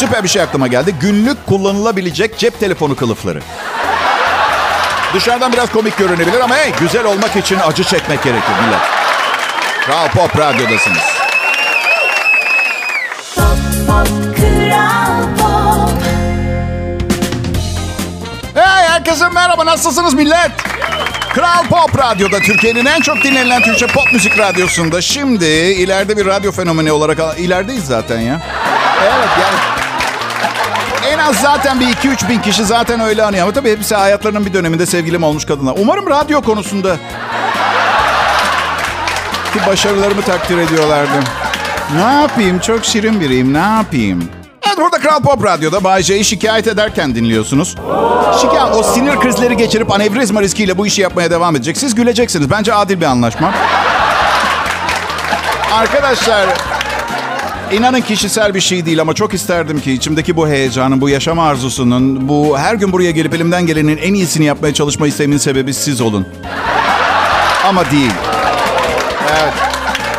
Süper 0.00 0.22
bir 0.22 0.28
şey 0.28 0.42
aklıma 0.42 0.66
geldi. 0.66 0.94
Günlük 1.00 1.46
kullanılabilecek 1.46 2.38
cep 2.38 2.60
telefonu 2.60 2.96
kılıfları. 2.96 3.40
Dışarıdan 5.14 5.52
biraz 5.52 5.72
komik 5.72 5.98
görünebilir 5.98 6.40
ama 6.40 6.56
hey 6.56 6.72
güzel 6.80 7.04
olmak 7.04 7.36
için 7.36 7.58
acı 7.58 7.84
çekmek 7.84 8.22
gerekir 8.22 8.52
millet. 8.64 8.80
Kral 9.86 10.08
Pop 10.08 10.38
Radyo'dasınız. 10.38 11.02
Pop 13.36 13.56
Pop 13.86 14.08
Kral 14.36 15.22
Pop 15.38 16.02
Hey 18.54 18.88
herkese 18.88 19.28
merhaba 19.28 19.66
nasılsınız 19.66 20.14
millet? 20.14 20.50
Kral 21.34 21.66
Pop 21.68 21.98
Radyo'da 21.98 22.38
Türkiye'nin 22.38 22.86
en 22.86 23.00
çok 23.00 23.24
dinlenilen 23.24 23.62
Türkçe 23.62 23.86
pop 23.86 24.12
müzik 24.12 24.38
radyosunda. 24.38 25.00
Şimdi 25.00 25.46
ileride 25.46 26.16
bir 26.16 26.26
radyo 26.26 26.52
fenomeni 26.52 26.92
olarak 26.92 27.38
ilerideyiz 27.38 27.84
zaten 27.84 28.20
ya. 28.20 28.40
Evet 29.02 29.28
yani 29.40 29.79
az 31.22 31.36
zaten 31.36 31.80
bir 31.80 31.86
2-3 31.86 32.28
bin 32.28 32.38
kişi 32.38 32.64
zaten 32.64 33.00
öyle 33.00 33.24
anıyor. 33.24 33.42
Ama 33.42 33.52
tabii 33.52 33.70
hepsi 33.70 33.94
hayatlarının 33.94 34.46
bir 34.46 34.52
döneminde 34.52 34.86
sevgilim 34.86 35.22
olmuş 35.22 35.44
kadınlar. 35.44 35.74
Umarım 35.78 36.10
radyo 36.10 36.42
konusunda 36.42 36.96
ki 39.52 39.60
başarılarımı 39.66 40.22
takdir 40.22 40.58
ediyorlardı. 40.58 41.10
Ne 41.94 42.20
yapayım? 42.22 42.58
Çok 42.58 42.84
şirin 42.84 43.20
biriyim. 43.20 43.52
Ne 43.54 43.58
yapayım? 43.58 44.28
Evet 44.66 44.78
burada 44.78 44.98
Kral 44.98 45.20
Pop 45.22 45.44
Radyo'da 45.44 45.84
Bay 45.84 46.02
J'yi 46.02 46.24
şikayet 46.24 46.66
ederken 46.66 47.14
dinliyorsunuz. 47.14 47.76
Şikayet, 48.40 48.74
o 48.74 48.82
sinir 48.82 49.16
krizleri 49.20 49.56
geçirip 49.56 49.92
anevrizma 49.92 50.42
riskiyle 50.42 50.78
bu 50.78 50.86
işi 50.86 51.02
yapmaya 51.02 51.30
devam 51.30 51.56
edecek. 51.56 51.76
Siz 51.76 51.94
güleceksiniz. 51.94 52.50
Bence 52.50 52.74
adil 52.74 53.00
bir 53.00 53.06
anlaşma. 53.06 53.52
Arkadaşlar, 55.72 56.46
inanın 57.72 58.00
kişisel 58.00 58.54
bir 58.54 58.60
şey 58.60 58.86
değil 58.86 59.00
ama 59.00 59.14
çok 59.14 59.34
isterdim 59.34 59.80
ki 59.80 59.92
içimdeki 59.92 60.36
bu 60.36 60.48
heyecanın, 60.48 61.00
bu 61.00 61.08
yaşam 61.08 61.38
arzusunun, 61.38 62.28
bu 62.28 62.58
her 62.58 62.74
gün 62.74 62.92
buraya 62.92 63.10
gelip 63.10 63.34
elimden 63.34 63.66
gelenin 63.66 63.96
en 63.96 64.14
iyisini 64.14 64.44
yapmaya 64.44 64.74
çalışma 64.74 65.06
isteğimin 65.06 65.38
sebebi 65.38 65.74
siz 65.74 66.00
olun. 66.00 66.26
Ama 67.66 67.90
değil. 67.90 68.12
Evet. 69.30 69.52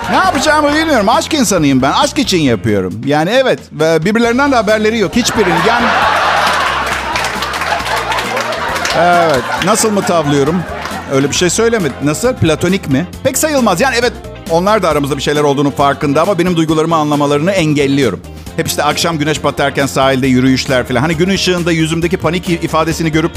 Ne 0.09 0.15
yapacağımı 0.15 0.73
bilmiyorum. 0.73 1.09
Aşk 1.09 1.33
insanıyım 1.33 1.81
ben. 1.81 1.91
Aşk 1.91 2.19
için 2.19 2.39
yapıyorum. 2.39 3.01
Yani 3.05 3.29
evet. 3.29 3.59
Ve 3.71 4.05
birbirlerinden 4.05 4.51
de 4.51 4.55
haberleri 4.55 4.97
yok. 4.97 5.15
Hiçbirinin. 5.15 5.59
Yani... 5.67 5.85
Evet. 8.97 9.43
Nasıl 9.65 9.91
mı 9.91 10.01
tavlıyorum? 10.01 10.63
Öyle 11.13 11.29
bir 11.29 11.35
şey 11.35 11.49
söylemedi. 11.49 11.93
Nasıl? 12.03 12.33
Platonik 12.33 12.89
mi? 12.89 13.07
Pek 13.23 13.37
sayılmaz. 13.37 13.81
Yani 13.81 13.95
evet 13.99 14.13
onlar 14.51 14.83
da 14.83 14.89
aramızda 14.89 15.17
bir 15.17 15.21
şeyler 15.21 15.43
olduğunu 15.43 15.71
farkında 15.71 16.21
ama 16.21 16.39
benim 16.39 16.55
duygularımı 16.57 16.95
anlamalarını 16.95 17.51
engelliyorum. 17.51 18.19
Hep 18.55 18.67
işte 18.67 18.83
akşam 18.83 19.17
güneş 19.17 19.43
batarken 19.43 19.85
sahilde 19.85 20.27
yürüyüşler 20.27 20.87
falan. 20.87 21.01
Hani 21.01 21.17
gün 21.17 21.29
ışığında 21.29 21.71
yüzümdeki 21.71 22.17
panik 22.17 22.49
ifadesini 22.49 23.11
görüp 23.11 23.31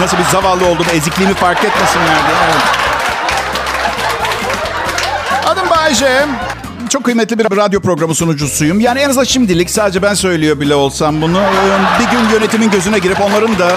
nasıl 0.00 0.18
bir 0.18 0.24
zavallı 0.24 0.66
olduğumu, 0.66 0.90
ezikliğimi 0.94 1.34
fark 1.34 1.64
etmesinler 1.64 2.06
diye. 2.06 2.36
Adım 5.46 5.70
Bayce. 5.70 6.26
Çok 6.88 7.04
kıymetli 7.04 7.38
bir 7.38 7.56
radyo 7.56 7.80
programı 7.80 8.14
sunucusuyum. 8.14 8.80
Yani 8.80 9.00
en 9.00 9.08
azından 9.08 9.24
şimdilik 9.24 9.70
sadece 9.70 10.02
ben 10.02 10.14
söylüyor 10.14 10.60
bile 10.60 10.74
olsam 10.74 11.22
bunu. 11.22 11.38
e, 11.40 12.00
Bir 12.00 12.10
gün 12.10 12.28
yönetimin 12.34 12.70
gözüne 12.70 12.98
girip 12.98 13.20
onların 13.20 13.58
da 13.58 13.72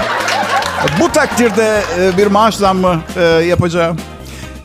bu 1.00 1.12
takdirde 1.12 1.82
e, 2.00 2.18
bir 2.18 2.28
maaş 2.28 2.56
zammı 2.56 3.02
e, 3.18 3.22
yapacağım. 3.24 3.98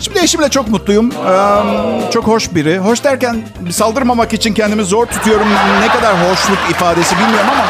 Şimdi 0.03 0.19
eşimle 0.21 0.49
çok 0.49 0.69
mutluyum. 0.69 1.11
Ee, 1.13 2.11
Çok 2.11 2.27
hoş 2.27 2.55
biri. 2.55 2.79
Hoş 2.79 3.05
derken 3.05 3.49
saldırmamak 3.71 4.33
için 4.33 4.55
kendimi 4.55 4.85
zor 4.85 5.07
tutuyorum. 5.07 5.47
Ne 5.81 5.89
kadar 5.89 6.15
hoşluk 6.15 6.59
ifadesi 6.71 7.19
bilmiyorum 7.19 7.47
ama... 7.53 7.65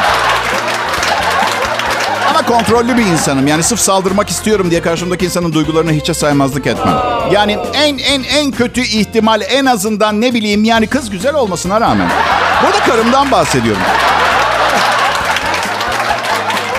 Ama 2.29 2.45
kontrollü 2.45 2.97
bir 2.97 3.05
insanım. 3.05 3.47
Yani 3.47 3.63
sırf 3.63 3.79
saldırmak 3.79 4.29
istiyorum 4.29 4.71
diye 4.71 4.81
karşımdaki 4.81 5.25
insanın 5.25 5.53
duygularını 5.53 5.91
hiçe 5.91 6.13
saymazlık 6.13 6.67
etmem. 6.67 6.95
Yani 7.31 7.57
en 7.73 7.97
en 7.97 8.23
en 8.23 8.51
kötü 8.51 8.81
ihtimal 8.81 9.41
en 9.49 9.65
azından 9.65 10.21
ne 10.21 10.33
bileyim 10.33 10.63
yani 10.63 10.87
kız 10.87 11.09
güzel 11.09 11.35
olmasına 11.35 11.81
rağmen. 11.81 12.09
Burada 12.63 12.79
karımdan 12.79 13.31
bahsediyorum. 13.31 13.81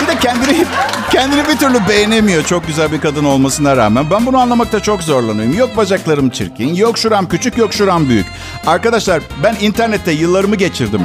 Bir 0.01 0.07
de 0.07 0.19
kendini 0.19 0.65
kendini 1.15 1.49
bir 1.49 1.57
türlü 1.57 1.89
beğenemiyor 1.89 2.45
çok 2.45 2.67
güzel 2.67 2.93
bir 2.93 3.01
kadın 3.01 3.25
olmasına 3.25 3.77
rağmen. 3.77 4.11
Ben 4.11 4.27
bunu 4.27 4.39
anlamakta 4.39 4.81
çok 4.81 5.03
zorlanıyorum. 5.03 5.59
Yok 5.59 5.77
bacaklarım 5.77 6.31
çirkin, 6.31 6.75
yok 6.75 6.99
şuram 6.99 7.29
küçük, 7.29 7.59
yok 7.59 7.75
şuram 7.75 8.09
büyük. 8.09 8.27
Arkadaşlar 8.67 9.23
ben 9.43 9.57
internette 9.61 10.13
yıllarımı 10.13 10.57
geçirdim. 10.57 11.01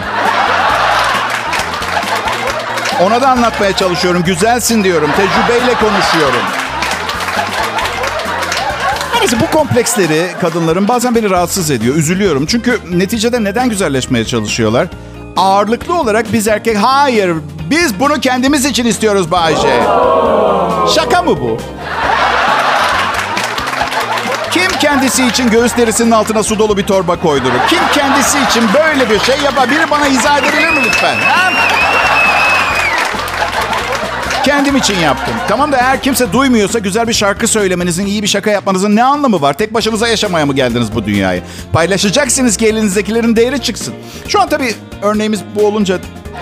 Ona 3.01 3.21
da 3.21 3.29
anlatmaya 3.29 3.73
çalışıyorum. 3.73 4.23
Güzelsin 4.23 4.83
diyorum. 4.83 5.09
Tecrübeyle 5.11 5.73
konuşuyorum. 5.73 6.41
Neyse 9.19 9.37
bu 9.39 9.57
kompleksleri 9.57 10.27
kadınların 10.41 10.87
bazen 10.87 11.15
beni 11.15 11.29
rahatsız 11.29 11.71
ediyor. 11.71 11.95
Üzülüyorum. 11.95 12.45
Çünkü 12.45 12.79
neticede 12.91 13.43
neden 13.43 13.69
güzelleşmeye 13.69 14.25
çalışıyorlar? 14.25 14.87
Ağırlıklı 15.39 15.99
olarak 15.99 16.33
biz 16.33 16.47
erkek... 16.47 16.77
Hayır, 16.81 17.35
biz 17.69 17.99
bunu 17.99 18.19
kendimiz 18.19 18.65
için 18.65 18.85
istiyoruz 18.85 19.31
Bayce. 19.31 19.83
Şaka 20.95 21.21
mı 21.21 21.41
bu? 21.41 21.57
Kim 24.51 24.71
kendisi 24.79 25.25
için 25.25 25.49
göğüs 25.49 25.77
derisinin 25.77 26.11
altına 26.11 26.43
su 26.43 26.59
dolu 26.59 26.77
bir 26.77 26.83
torba 26.83 27.15
koydurur? 27.15 27.59
Kim 27.69 27.79
kendisi 27.93 28.37
için 28.49 28.63
böyle 28.73 29.09
bir 29.09 29.19
şey 29.19 29.39
yapar? 29.41 29.69
Biri 29.69 29.91
bana 29.91 30.07
izah 30.07 30.37
edebilir 30.37 30.69
mi 30.69 30.79
lütfen? 30.85 31.15
Ha? 31.15 31.51
Kendim 34.49 34.75
için 34.75 34.99
yaptım. 34.99 35.35
Tamam 35.47 35.71
da 35.71 35.77
eğer 35.77 36.01
kimse 36.01 36.33
duymuyorsa 36.33 36.79
güzel 36.79 37.07
bir 37.07 37.13
şarkı 37.13 37.47
söylemenizin, 37.47 38.05
iyi 38.05 38.23
bir 38.23 38.27
şaka 38.27 38.49
yapmanızın 38.51 38.95
ne 38.95 39.03
anlamı 39.03 39.41
var? 39.41 39.53
Tek 39.53 39.73
başınıza 39.73 40.07
yaşamaya 40.07 40.45
mı 40.45 40.53
geldiniz 40.53 40.95
bu 40.95 41.05
dünyaya? 41.05 41.41
Paylaşacaksınız 41.73 42.57
ki 42.57 42.67
elinizdekilerin 42.67 43.35
değeri 43.35 43.61
çıksın. 43.61 43.93
Şu 44.27 44.41
an 44.41 44.49
tabii 44.49 44.75
örneğimiz 45.01 45.39
bu 45.55 45.67
olunca 45.67 45.99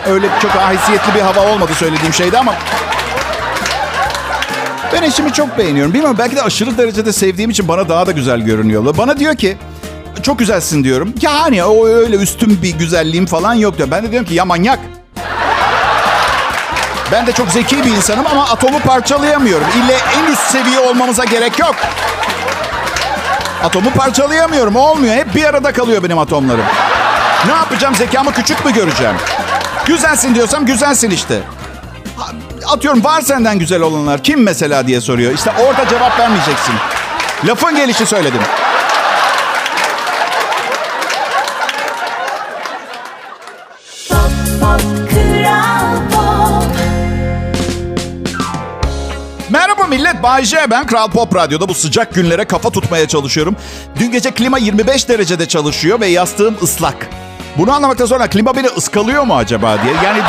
öyle 0.10 0.27
çok 0.41 0.51
haysiyetli 0.51 1.15
bir 1.15 1.19
hava 1.19 1.53
olmadı 1.53 1.71
söylediğim 1.75 2.13
şeyde 2.13 2.39
ama... 2.39 2.55
Ben 4.93 5.03
eşimi 5.03 5.34
çok 5.34 5.58
beğeniyorum. 5.58 5.93
Bilmiyorum 5.93 6.17
belki 6.19 6.36
de 6.36 6.41
aşırı 6.41 6.77
derecede 6.77 7.13
sevdiğim 7.13 7.49
için 7.49 7.67
bana 7.67 7.89
daha 7.89 8.08
da 8.08 8.12
güzel 8.12 8.41
görünüyor. 8.41 8.97
Bana 8.97 9.19
diyor 9.19 9.36
ki 9.36 9.58
çok 10.23 10.39
güzelsin 10.39 10.84
diyorum. 10.84 11.13
Yani 11.21 11.63
o 11.63 11.88
öyle 11.88 12.15
üstün 12.15 12.60
bir 12.63 12.77
güzelliğim 12.77 13.25
falan 13.25 13.53
yok 13.53 13.77
diyor. 13.77 13.91
Ben 13.91 14.03
de 14.03 14.12
diyorum 14.12 14.27
ki 14.27 14.34
ya 14.34 14.45
manyak. 14.45 14.79
Ben 17.11 17.27
de 17.27 17.31
çok 17.31 17.49
zeki 17.49 17.83
bir 17.83 17.91
insanım 17.91 18.27
ama 18.27 18.43
atomu 18.49 18.79
parçalayamıyorum. 18.79 19.67
İlle 19.77 19.97
en 20.17 20.31
üst 20.31 20.41
seviye 20.41 20.79
olmamıza 20.79 21.25
gerek 21.25 21.59
yok. 21.59 21.75
Atomu 23.63 23.91
parçalayamıyorum. 23.91 24.75
Olmuyor. 24.75 25.15
Hep 25.15 25.35
bir 25.35 25.43
arada 25.45 25.73
kalıyor 25.73 26.03
benim 26.03 26.17
atomlarım. 26.19 26.65
Ne 27.45 27.53
yapacağım? 27.53 27.95
Zekamı 27.95 28.33
küçük 28.33 28.65
mü 28.65 28.73
göreceğim? 28.73 29.15
Güzelsin 29.85 30.35
diyorsam 30.35 30.65
güzelsin 30.65 31.11
işte. 31.11 31.39
Atıyorum 32.67 33.03
var 33.03 33.21
senden 33.21 33.59
güzel 33.59 33.81
olanlar. 33.81 34.23
Kim 34.23 34.43
mesela 34.43 34.87
diye 34.87 35.01
soruyor. 35.01 35.33
İşte 35.33 35.51
orada 35.67 35.89
cevap 35.89 36.19
vermeyeceksin. 36.19 36.75
Lafın 37.45 37.75
gelişi 37.75 38.05
söyledim. 38.05 38.41
Pop 44.09 44.31
pop 44.61 45.06
Millet, 49.89 50.23
Bay 50.23 50.43
J. 50.43 50.58
Ben 50.71 50.88
Kral 50.88 51.08
Pop 51.08 51.36
Radyo'da 51.36 51.69
bu 51.69 51.73
sıcak 51.73 52.13
günlere 52.15 52.45
kafa 52.45 52.69
tutmaya 52.69 53.08
çalışıyorum. 53.08 53.56
Dün 54.00 54.12
gece 54.12 54.32
klima 54.32 54.58
25 54.58 55.10
derecede 55.10 55.47
çalışıyor 55.47 56.00
ve 56.00 56.08
yastığım 56.08 56.58
ıslak. 56.63 57.10
Bunu 57.58 57.73
anlamakta 57.73 58.08
sonra 58.08 58.28
klima 58.30 58.56
beni 58.56 58.67
ıskalıyor 58.67 59.23
mu 59.23 59.36
acaba 59.36 59.78
diye. 59.84 59.93
Yani 60.04 60.21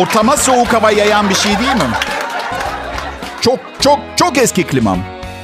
ortama 0.00 0.36
soğuk 0.36 0.72
hava 0.72 0.90
yayan 0.90 1.30
bir 1.30 1.34
şey 1.34 1.58
değil 1.58 1.74
mi? 1.74 1.90
Çok 3.40 3.58
çok 3.80 3.98
çok 4.16 4.38
eski 4.38 4.62
klimam. 4.64 4.98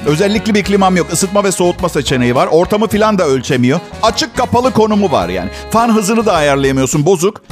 Özellikle 0.06 0.54
bir 0.54 0.64
klimam 0.64 0.96
yok. 0.96 1.12
Isıtma 1.12 1.44
ve 1.44 1.52
soğutma 1.52 1.88
seçeneği 1.88 2.34
var. 2.34 2.46
Ortamı 2.46 2.88
filan 2.88 3.18
da 3.18 3.26
ölçemiyor. 3.26 3.80
Açık 4.02 4.36
kapalı 4.36 4.72
konumu 4.72 5.12
var 5.12 5.28
yani. 5.28 5.50
Fan 5.70 5.94
hızını 5.94 6.26
da 6.26 6.32
ayarlayamıyorsun 6.32 7.06
bozuk. 7.06 7.42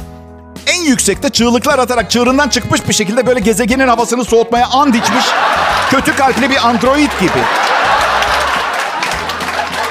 En 0.67 0.81
yüksekte 0.81 1.29
çığlıklar 1.29 1.79
atarak 1.79 2.11
çığırından 2.11 2.49
çıkmış 2.49 2.87
bir 2.87 2.93
şekilde 2.93 3.27
böyle 3.27 3.39
gezegenin 3.39 3.87
havasını 3.87 4.25
soğutmaya 4.25 4.67
and 4.67 4.93
içmiş 4.93 5.25
kötü 5.89 6.15
kalpli 6.15 6.49
bir 6.49 6.67
android 6.67 7.11
gibi. 7.19 7.39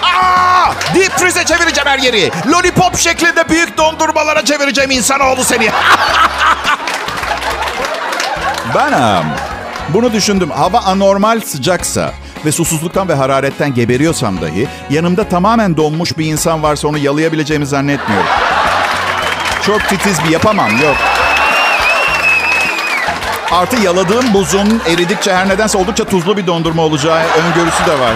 Aa! 0.03 0.73
Deep 0.95 1.13
freeze'e 1.13 1.45
çevireceğim 1.45 1.89
her 1.89 1.99
yeri. 1.99 2.31
Lollipop 2.47 2.99
şeklinde 2.99 3.49
büyük 3.49 3.79
dondurmalara 3.79 4.45
çevireceğim 4.45 4.91
insanoğlu 4.91 5.45
seni. 5.45 5.71
ben 8.75 9.25
bunu 9.89 10.13
düşündüm. 10.13 10.51
Hava 10.51 10.79
anormal 10.79 11.41
sıcaksa 11.41 12.13
ve 12.45 12.53
susuzluktan 12.53 13.09
ve 13.09 13.15
hararetten 13.15 13.75
geberiyorsam 13.75 14.41
dahi 14.41 14.69
yanımda 14.91 15.29
tamamen 15.29 15.77
donmuş 15.77 16.19
bir 16.19 16.27
insan 16.27 16.63
varsa 16.63 16.89
onu 16.89 16.99
yalayabileceğimi 16.99 17.67
zannetmiyorum. 17.67 18.29
Çok 19.63 19.89
titiz 19.89 20.25
bir 20.25 20.31
yapamam 20.31 20.71
yok. 20.71 20.97
Artı 23.53 23.83
yaladığım 23.83 24.35
buzun 24.35 24.81
eridikçe 24.89 25.35
her 25.35 25.49
nedense 25.49 25.79
oldukça 25.79 26.05
tuzlu 26.05 26.37
bir 26.37 26.47
dondurma 26.47 26.83
olacağı 26.83 27.19
öngörüsü 27.19 27.87
de 27.87 28.01
var. 28.01 28.13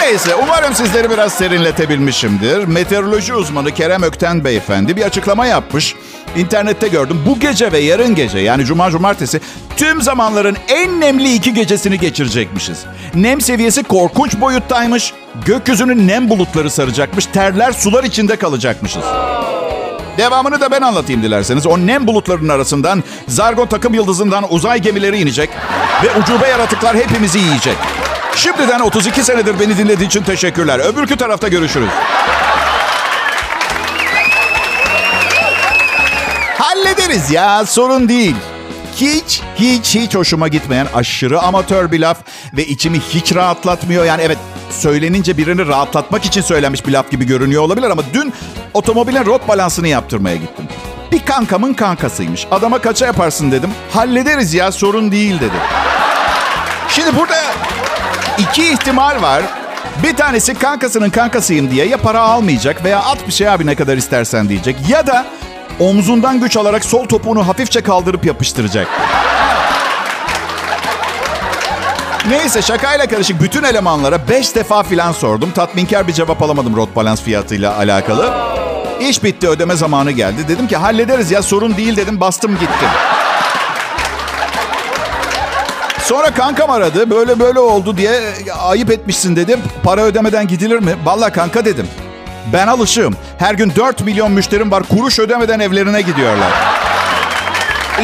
Neyse 0.00 0.34
umarım 0.34 0.74
sizleri 0.74 1.10
biraz 1.10 1.32
serinletebilmişimdir. 1.32 2.64
Meteoroloji 2.64 3.34
uzmanı 3.34 3.70
Kerem 3.74 4.02
Ökten 4.02 4.44
beyefendi 4.44 4.96
bir 4.96 5.02
açıklama 5.02 5.46
yapmış. 5.46 5.94
İnternette 6.36 6.88
gördüm. 6.88 7.22
Bu 7.26 7.40
gece 7.40 7.72
ve 7.72 7.78
yarın 7.78 8.14
gece 8.14 8.38
yani 8.38 8.64
cuma 8.64 8.90
cumartesi 8.90 9.40
tüm 9.76 10.02
zamanların 10.02 10.56
en 10.68 11.00
nemli 11.00 11.34
iki 11.34 11.54
gecesini 11.54 11.98
geçirecekmişiz. 11.98 12.78
Nem 13.14 13.40
seviyesi 13.40 13.82
korkunç 13.82 14.40
boyuttaymış. 14.40 15.12
Gökyüzünün 15.46 16.08
nem 16.08 16.30
bulutları 16.30 16.70
saracakmış. 16.70 17.26
Terler 17.26 17.72
sular 17.72 18.04
içinde 18.04 18.36
kalacakmışız. 18.36 19.04
Devamını 20.18 20.60
da 20.60 20.70
ben 20.70 20.80
anlatayım 20.82 21.22
dilerseniz. 21.22 21.66
O 21.66 21.78
nem 21.78 22.06
bulutlarının 22.06 22.48
arasından 22.48 23.04
Zargon 23.28 23.66
takım 23.66 23.94
yıldızından 23.94 24.52
uzay 24.52 24.78
gemileri 24.82 25.18
inecek 25.18 25.50
ve 26.02 26.20
ucube 26.20 26.48
yaratıklar 26.48 26.96
hepimizi 26.96 27.38
yiyecek. 27.38 27.76
Şimdiden 28.36 28.80
32 28.80 29.22
senedir 29.24 29.60
beni 29.60 29.78
dinlediğin 29.78 30.08
için 30.08 30.22
teşekkürler. 30.22 30.78
Öbürkü 30.78 31.16
tarafta 31.16 31.48
görüşürüz. 31.48 31.88
Hallederiz 36.58 37.30
ya 37.30 37.66
sorun 37.66 38.08
değil. 38.08 38.36
Hiç 38.96 39.40
hiç 39.56 39.94
hiç 39.94 40.14
hoşuma 40.14 40.48
gitmeyen 40.48 40.86
aşırı 40.94 41.40
amatör 41.40 41.92
bir 41.92 42.00
laf 42.00 42.18
ve 42.52 42.66
içimi 42.66 43.00
hiç 43.00 43.34
rahatlatmıyor. 43.34 44.04
Yani 44.04 44.22
evet 44.22 44.38
söylenince 44.70 45.36
birini 45.36 45.66
rahatlatmak 45.66 46.24
için 46.24 46.40
söylenmiş 46.40 46.86
bir 46.86 46.92
laf 46.92 47.10
gibi 47.10 47.26
görünüyor 47.26 47.62
olabilir 47.62 47.90
ama 47.90 48.02
dün 48.14 48.32
otomobilin 48.74 49.26
rot 49.26 49.48
balansını 49.48 49.88
yaptırmaya 49.88 50.36
gittim. 50.36 50.64
Bir 51.12 51.24
kankamın 51.24 51.74
kankasıymış. 51.74 52.46
Adama 52.50 52.78
kaça 52.78 53.06
yaparsın 53.06 53.52
dedim. 53.52 53.70
Hallederiz 53.92 54.54
ya 54.54 54.72
sorun 54.72 55.12
değil 55.12 55.40
dedi. 55.40 55.56
Şimdi 56.88 57.16
burada 57.16 57.36
iki 58.38 58.72
ihtimal 58.72 59.22
var. 59.22 59.42
Bir 60.02 60.16
tanesi 60.16 60.54
kankasının 60.54 61.10
kankasıyım 61.10 61.70
diye 61.70 61.86
ya 61.86 61.98
para 61.98 62.20
almayacak 62.20 62.84
veya 62.84 62.98
at 63.00 63.26
bir 63.26 63.32
şey 63.32 63.48
abi 63.48 63.66
ne 63.66 63.74
kadar 63.74 63.96
istersen 63.96 64.48
diyecek. 64.48 64.76
Ya 64.88 65.06
da 65.06 65.26
omzundan 65.80 66.40
güç 66.40 66.56
alarak 66.56 66.84
sol 66.84 67.06
topuğunu 67.06 67.48
hafifçe 67.48 67.80
kaldırıp 67.80 68.24
yapıştıracak. 68.24 68.88
Neyse 72.28 72.62
şakayla 72.62 73.06
karışık 73.06 73.42
bütün 73.42 73.62
elemanlara 73.62 74.28
5 74.28 74.54
defa 74.54 74.82
filan 74.82 75.12
sordum. 75.12 75.50
Tatminkar 75.52 76.08
bir 76.08 76.12
cevap 76.12 76.42
alamadım 76.42 76.76
rot 76.76 76.96
balans 76.96 77.22
fiyatıyla 77.22 77.76
alakalı. 77.76 78.34
İş 79.00 79.24
bitti 79.24 79.48
ödeme 79.48 79.76
zamanı 79.76 80.10
geldi. 80.10 80.48
Dedim 80.48 80.68
ki 80.68 80.76
hallederiz 80.76 81.30
ya 81.30 81.42
sorun 81.42 81.76
değil 81.76 81.96
dedim 81.96 82.20
bastım 82.20 82.52
gittim. 82.52 82.88
Sonra 86.02 86.30
kankam 86.30 86.70
aradı. 86.70 87.10
Böyle 87.10 87.38
böyle 87.40 87.60
oldu 87.60 87.96
diye 87.96 88.20
ayıp 88.62 88.90
etmişsin 88.90 89.36
dedim. 89.36 89.60
Para 89.82 90.00
ödemeden 90.02 90.46
gidilir 90.46 90.78
mi? 90.78 90.94
Vallahi 91.04 91.32
kanka 91.32 91.64
dedim. 91.64 91.88
Ben 92.52 92.66
alışığım. 92.66 93.16
Her 93.38 93.54
gün 93.54 93.72
4 93.76 94.00
milyon 94.00 94.32
müşterim 94.32 94.70
var. 94.70 94.82
Kuruş 94.82 95.18
ödemeden 95.18 95.60
evlerine 95.60 96.00
gidiyorlar. 96.02 96.50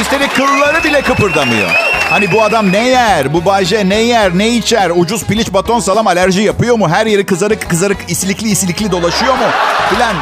Üstelik 0.00 0.36
kılları 0.36 0.84
bile 0.84 1.02
kıpırdamıyor. 1.02 1.70
Hani 2.10 2.32
bu 2.32 2.42
adam 2.44 2.72
ne 2.72 2.88
yer? 2.88 3.32
Bu 3.32 3.44
Bayce 3.44 3.88
ne 3.88 3.94
yer? 4.00 4.38
Ne 4.38 4.48
içer? 4.48 4.90
Ucuz 4.96 5.24
piliç 5.24 5.52
baton 5.52 5.80
salam 5.80 6.06
alerji 6.06 6.42
yapıyor 6.42 6.76
mu? 6.76 6.88
Her 6.88 7.06
yeri 7.06 7.26
kızarık 7.26 7.70
kızarık 7.70 7.96
isilikli 8.08 8.48
isilikli 8.50 8.90
dolaşıyor 8.90 9.34
mu? 9.34 9.44
Filan. 9.90 10.14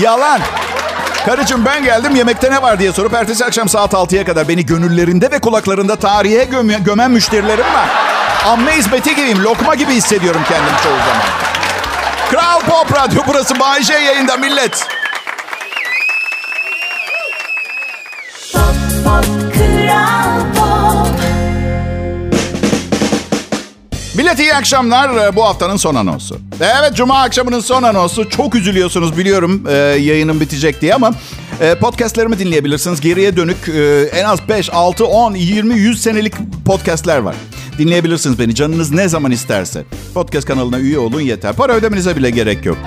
Yalan. 0.00 0.40
Karıcığım 1.26 1.64
ben 1.64 1.84
geldim 1.84 2.16
yemekte 2.16 2.50
ne 2.50 2.62
var 2.62 2.78
diye 2.78 2.92
sorup 2.92 3.14
ertesi 3.14 3.44
akşam 3.44 3.68
saat 3.68 3.92
6'ya 3.94 4.24
kadar 4.24 4.48
beni 4.48 4.66
gönüllerinde 4.66 5.30
ve 5.30 5.38
kulaklarında 5.38 5.96
tarihe 5.96 6.44
göm- 6.44 6.84
gömen 6.84 7.10
müşterilerim 7.10 7.64
var. 7.74 7.88
Amme 8.46 8.72
hizmeti 8.72 9.14
gibiyim. 9.16 9.44
Lokma 9.44 9.74
gibi 9.74 9.92
hissediyorum 9.92 10.40
kendimi 10.48 10.76
çoğu 10.82 10.92
zaman. 10.92 11.26
Kral 12.30 12.60
Pop 12.60 12.92
Radyo 12.92 13.22
burası 13.28 13.60
Bay 13.60 13.82
J 13.82 13.92
yayında 13.94 14.36
millet. 14.36 14.86
Millet 24.16 24.38
iyi 24.38 24.54
akşamlar. 24.54 25.26
Ee, 25.28 25.36
Bu 25.36 25.44
haftanın 25.44 25.76
son 25.76 25.94
anonsu. 25.94 26.38
Evet 26.60 26.94
Cuma 26.94 27.20
akşamının 27.22 27.60
son 27.60 27.82
anonsu. 27.82 28.30
Çok 28.30 28.54
üzülüyorsunuz 28.54 29.18
biliyorum 29.18 29.62
e, 29.68 29.72
yayının 29.76 30.40
bitecek 30.40 30.80
diye 30.80 30.94
ama 30.94 31.12
e, 31.60 31.74
podcastlerimi 31.74 32.38
dinleyebilirsiniz. 32.38 33.00
Geriye 33.00 33.36
dönük 33.36 33.68
e, 33.68 34.02
en 34.18 34.24
az 34.24 34.48
5, 34.48 34.70
6, 34.72 35.04
10, 35.04 35.34
20, 35.34 35.74
100 35.74 36.02
senelik 36.02 36.34
podcastler 36.66 37.18
var. 37.18 37.34
Dinleyebilirsiniz 37.78 38.38
beni 38.38 38.54
canınız 38.54 38.92
ne 38.92 39.08
zaman 39.08 39.30
isterse. 39.30 39.84
Podcast 40.14 40.46
kanalına 40.46 40.78
üye 40.78 40.98
olun 40.98 41.20
yeter. 41.20 41.52
Para 41.52 41.72
ödemenize 41.72 42.16
bile 42.16 42.30
gerek 42.30 42.64
yok. 42.66 42.78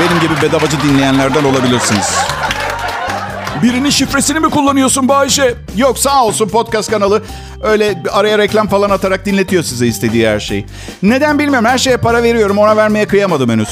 Benim 0.00 0.20
gibi 0.20 0.42
bedavacı 0.42 0.76
dinleyenlerden 0.82 1.44
olabilirsiniz. 1.44 2.14
Birinin 3.62 3.90
şifresini 3.90 4.40
mi 4.40 4.50
kullanıyorsun 4.50 5.08
Bayşe? 5.08 5.54
Yok 5.76 5.98
sağ 5.98 6.24
olsun 6.24 6.48
podcast 6.48 6.90
kanalı 6.90 7.22
öyle 7.62 8.02
araya 8.12 8.38
reklam 8.38 8.68
falan 8.68 8.90
atarak 8.90 9.26
dinletiyor 9.26 9.62
size 9.62 9.86
istediği 9.86 10.28
her 10.28 10.40
şeyi. 10.40 10.66
Neden 11.02 11.38
bilmiyorum 11.38 11.68
her 11.68 11.78
şeye 11.78 11.96
para 11.96 12.22
veriyorum 12.22 12.58
ona 12.58 12.76
vermeye 12.76 13.06
kıyamadım 13.06 13.50
henüz. 13.50 13.68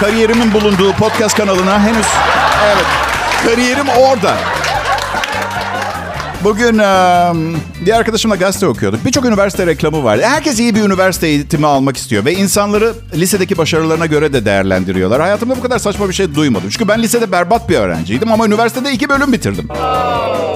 Kariyerimin 0.00 0.52
bulunduğu 0.52 0.92
podcast 0.92 1.36
kanalına 1.36 1.80
henüz 1.80 2.06
evet 2.66 2.86
kariyerim 3.44 3.88
orada. 3.88 4.36
Bugün 6.44 6.78
bir 7.86 7.92
arkadaşımla 7.92 8.36
gazete 8.36 8.66
okuyorduk. 8.66 9.04
Birçok 9.04 9.24
üniversite 9.24 9.66
reklamı 9.66 10.04
var. 10.04 10.20
Herkes 10.20 10.58
iyi 10.58 10.74
bir 10.74 10.82
üniversite 10.82 11.26
eğitimi 11.26 11.66
almak 11.66 11.96
istiyor. 11.96 12.24
Ve 12.24 12.34
insanları 12.34 12.94
lisedeki 13.14 13.58
başarılarına 13.58 14.06
göre 14.06 14.32
de 14.32 14.44
değerlendiriyorlar. 14.44 15.20
Hayatımda 15.20 15.56
bu 15.56 15.60
kadar 15.60 15.78
saçma 15.78 16.08
bir 16.08 16.14
şey 16.14 16.34
duymadım. 16.34 16.68
Çünkü 16.70 16.88
ben 16.88 17.02
lisede 17.02 17.32
berbat 17.32 17.68
bir 17.68 17.76
öğrenciydim 17.76 18.32
ama 18.32 18.46
üniversitede 18.46 18.92
iki 18.92 19.08
bölüm 19.08 19.32
bitirdim. 19.32 19.68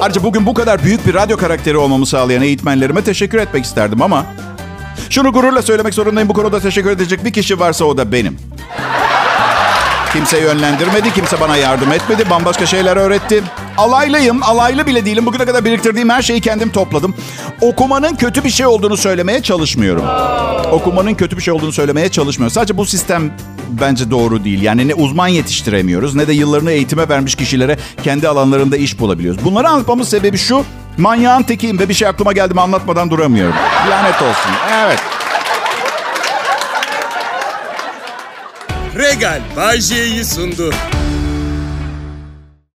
Ayrıca 0.00 0.22
bugün 0.22 0.46
bu 0.46 0.54
kadar 0.54 0.84
büyük 0.84 1.06
bir 1.06 1.14
radyo 1.14 1.36
karakteri 1.36 1.76
olmamı 1.76 2.06
sağlayan 2.06 2.42
eğitmenlerime 2.42 3.04
teşekkür 3.04 3.38
etmek 3.38 3.64
isterdim 3.64 4.02
ama... 4.02 4.26
Şunu 5.10 5.32
gururla 5.32 5.62
söylemek 5.62 5.94
zorundayım. 5.94 6.28
Bu 6.28 6.32
konuda 6.32 6.60
teşekkür 6.60 6.90
edecek 6.90 7.24
bir 7.24 7.32
kişi 7.32 7.60
varsa 7.60 7.84
o 7.84 7.96
da 7.96 8.12
benim. 8.12 8.36
Kimse 10.12 10.40
yönlendirmedi, 10.40 11.12
kimse 11.14 11.40
bana 11.40 11.56
yardım 11.56 11.92
etmedi, 11.92 12.30
bambaşka 12.30 12.66
şeyler 12.66 12.96
öğretti. 12.96 13.42
Alaylıyım, 13.76 14.42
alaylı 14.42 14.86
bile 14.86 15.04
değilim. 15.04 15.26
Bugüne 15.26 15.44
kadar 15.44 15.64
biriktirdiğim 15.64 16.10
her 16.10 16.22
şeyi 16.22 16.40
kendim 16.40 16.72
topladım. 16.72 17.14
Okumanın 17.60 18.14
kötü 18.16 18.44
bir 18.44 18.50
şey 18.50 18.66
olduğunu 18.66 18.96
söylemeye 18.96 19.42
çalışmıyorum. 19.42 20.04
Okumanın 20.72 21.14
kötü 21.14 21.36
bir 21.36 21.42
şey 21.42 21.54
olduğunu 21.54 21.72
söylemeye 21.72 22.08
çalışmıyorum. 22.08 22.54
Sadece 22.54 22.76
bu 22.76 22.86
sistem 22.86 23.32
bence 23.68 24.10
doğru 24.10 24.44
değil. 24.44 24.62
Yani 24.62 24.88
ne 24.88 24.94
uzman 24.94 25.28
yetiştiremiyoruz 25.28 26.14
ne 26.14 26.28
de 26.28 26.32
yıllarını 26.32 26.72
eğitime 26.72 27.08
vermiş 27.08 27.34
kişilere 27.34 27.78
kendi 28.02 28.28
alanlarında 28.28 28.76
iş 28.76 29.00
bulabiliyoruz. 29.00 29.44
Bunları 29.44 29.68
anlatmamın 29.68 30.04
sebebi 30.04 30.38
şu. 30.38 30.64
Manyağın 30.96 31.42
tekiyim 31.42 31.78
ve 31.78 31.88
bir 31.88 31.94
şey 31.94 32.08
aklıma 32.08 32.32
geldi 32.32 32.54
mi 32.54 32.60
anlatmadan 32.60 33.10
duramıyorum. 33.10 33.54
Lanet 33.90 34.22
olsun. 34.22 34.52
Evet. 34.84 35.11
Regal 39.12 39.42
Bay 39.54 39.78
J'yi 39.78 40.24
sundu. 40.24 40.70